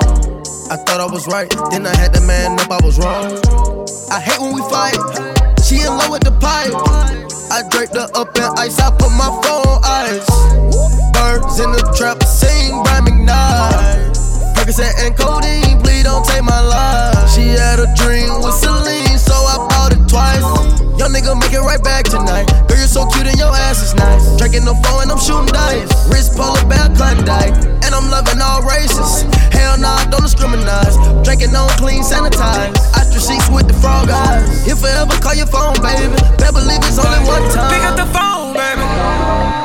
I 0.72 0.78
thought 0.78 1.02
I 1.02 1.06
was 1.06 1.28
right, 1.28 1.50
then 1.70 1.86
I 1.86 1.96
had 1.96 2.14
to 2.16 2.22
man 2.22 2.58
up, 2.60 2.72
I 2.72 2.80
was 2.84 2.98
wrong. 2.98 3.38
I 4.10 4.20
hate 4.20 4.40
when 4.40 4.56
we 4.56 4.62
fight. 4.72 4.98
She 5.62 5.76
in 5.82 5.92
love 5.92 6.10
with 6.10 6.24
the 6.24 6.32
pipe. 6.40 6.74
I 7.52 7.62
draped 7.70 7.96
her 7.96 8.08
up 8.16 8.36
in 8.38 8.50
ice, 8.58 8.80
I 8.80 8.90
put 8.90 9.12
my 9.12 9.30
phone 9.44 9.68
on 9.68 9.82
ice. 9.84 10.26
Birds 11.14 11.60
in 11.60 11.72
the 11.72 11.84
trap, 11.96 12.24
sing 12.24 12.82
Brian 12.84 13.06
McKnight. 13.06 14.13
Percocet 14.64 14.96
and 15.04 15.12
codeine, 15.20 15.76
please 15.84 16.08
don't 16.08 16.24
take 16.24 16.42
my 16.42 16.62
life. 16.64 17.28
She 17.36 17.52
had 17.52 17.84
a 17.84 17.90
dream 18.00 18.40
with 18.40 18.56
Celine, 18.56 19.20
so 19.20 19.36
I 19.36 19.60
bought 19.60 19.92
it 19.92 20.00
twice. 20.08 20.40
Young 20.96 21.12
nigga, 21.12 21.36
make 21.36 21.52
it 21.52 21.60
right 21.60 21.84
back 21.84 22.08
tonight. 22.08 22.48
Girl, 22.72 22.80
you're 22.80 22.88
so 22.88 23.04
cute 23.12 23.28
and 23.28 23.36
your 23.36 23.52
ass 23.52 23.84
is 23.84 23.94
nice. 23.94 24.24
Drinking 24.40 24.64
the 24.64 24.72
phone 24.88 25.04
and 25.04 25.12
I'm 25.12 25.20
shooting 25.20 25.52
dice. 25.52 25.92
Wrist 26.08 26.40
polar 26.40 26.64
bear 26.64 26.88
Klondike, 26.96 27.52
and 27.84 27.92
I'm 27.92 28.08
loving 28.08 28.40
all 28.40 28.64
races. 28.64 29.28
Hell 29.52 29.76
nah, 29.84 30.00
don't 30.08 30.24
discriminate. 30.24 30.96
Drinking 31.28 31.52
on 31.60 31.68
clean, 31.76 32.00
sanitized. 32.00 32.80
Ostrich 32.96 33.36
sheets 33.36 33.52
with 33.52 33.68
the 33.68 33.76
frog 33.84 34.08
eyes. 34.08 34.48
If 34.64 34.80
I 34.80 34.96
ever 35.04 35.20
call 35.20 35.36
your 35.36 35.52
phone, 35.52 35.76
baby, 35.84 36.08
better 36.40 36.56
believe 36.56 36.80
it's 36.88 36.96
only 37.04 37.20
one 37.28 37.44
time. 37.52 37.68
Pick 37.68 37.84
up 37.84 38.00
the 38.00 38.08
phone, 38.16 38.56
baby. 38.56 39.63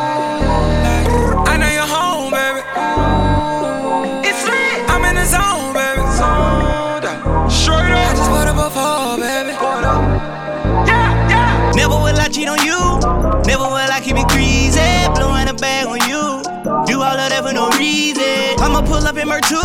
Up 19.08 19.16
in 19.16 19.26
my 19.26 19.40
two. 19.40 19.56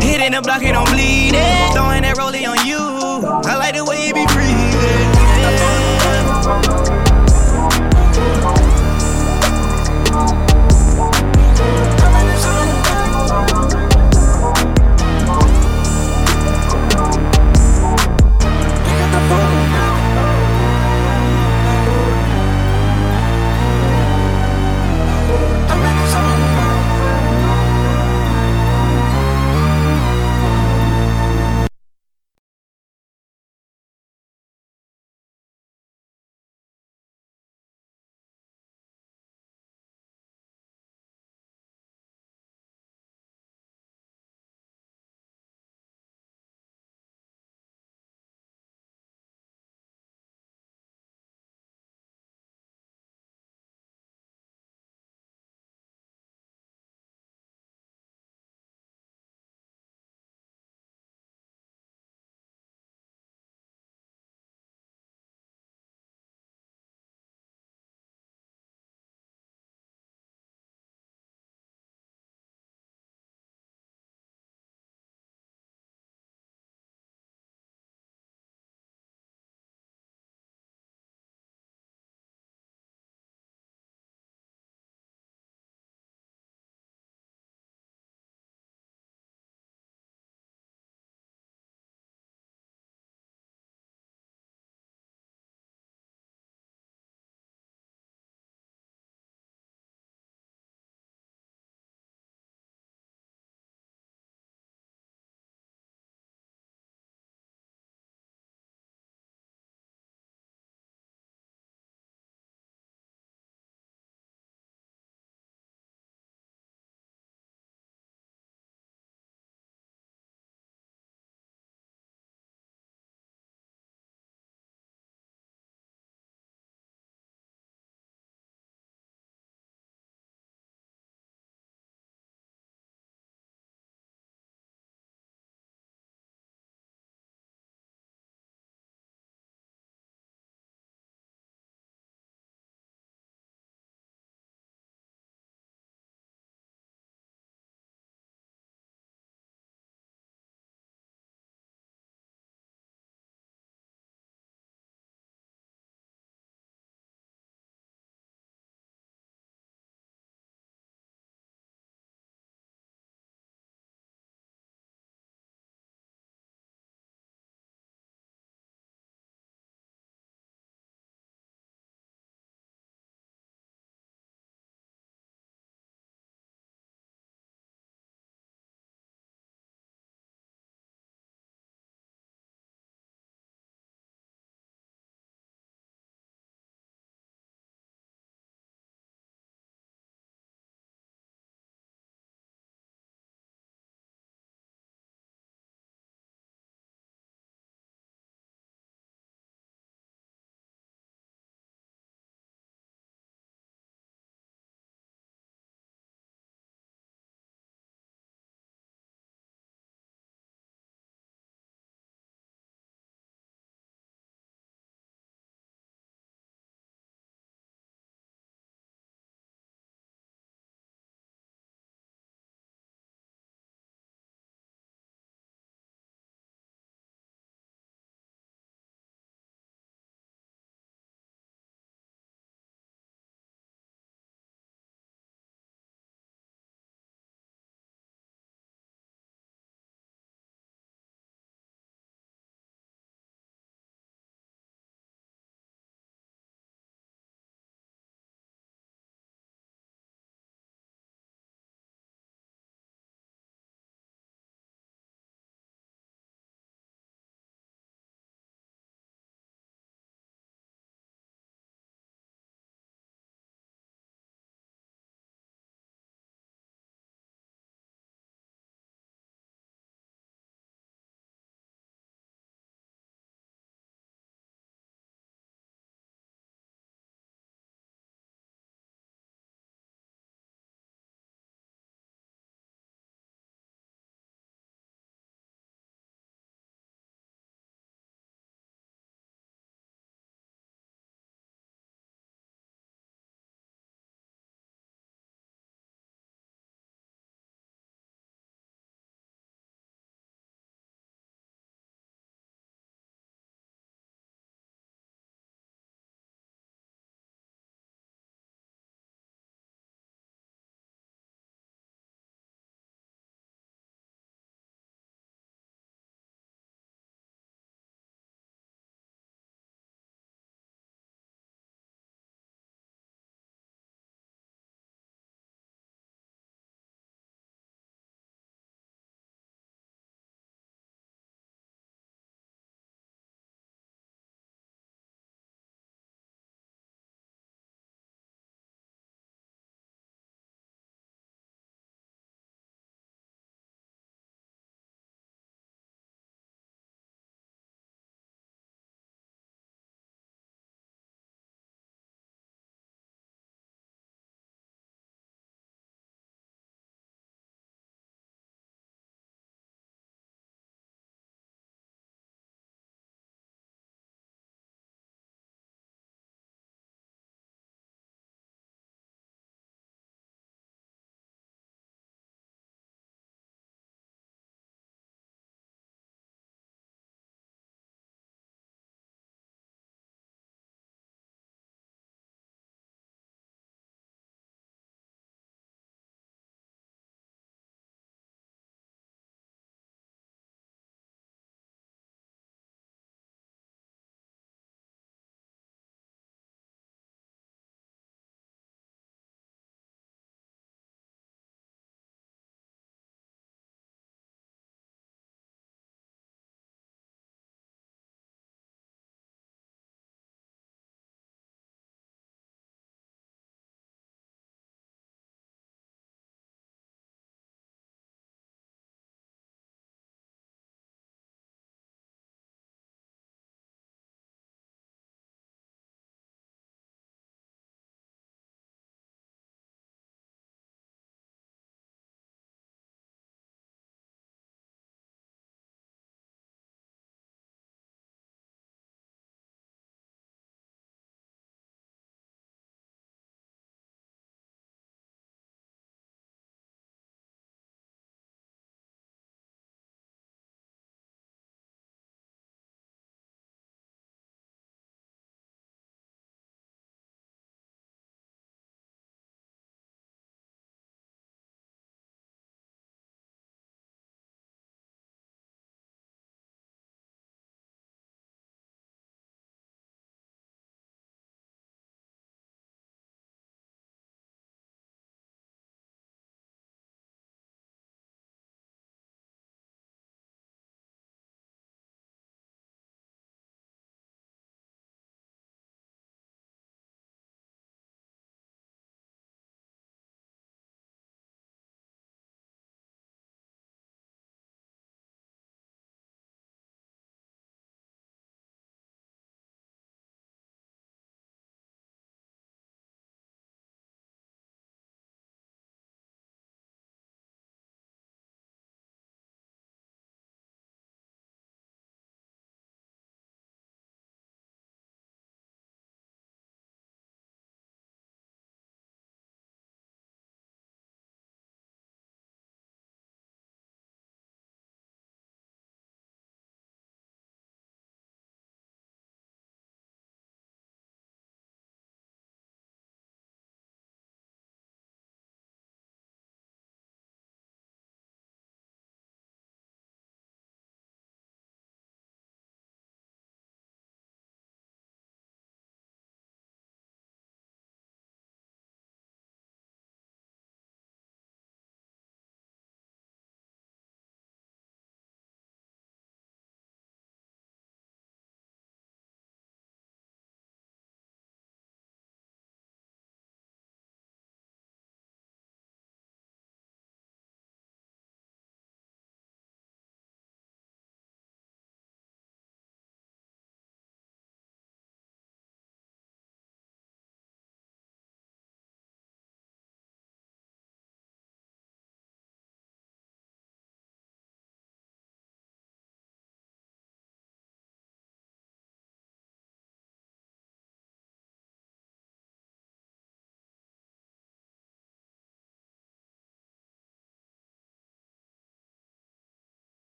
Hitting 0.00 0.32
the 0.32 0.40
block 0.40 0.62
and 0.62 0.74
I'm 0.74 0.86
bleeding. 0.86 1.34
Throwing 1.74 2.02
that 2.02 2.16
rollie 2.16 2.48
on 2.48 2.66
you. 2.66 2.80
I 3.44 3.56
like 3.56 3.74
the 3.74 3.84
way 3.84 4.06
you 4.06 4.14
be 4.14 4.26
free. 4.28 4.39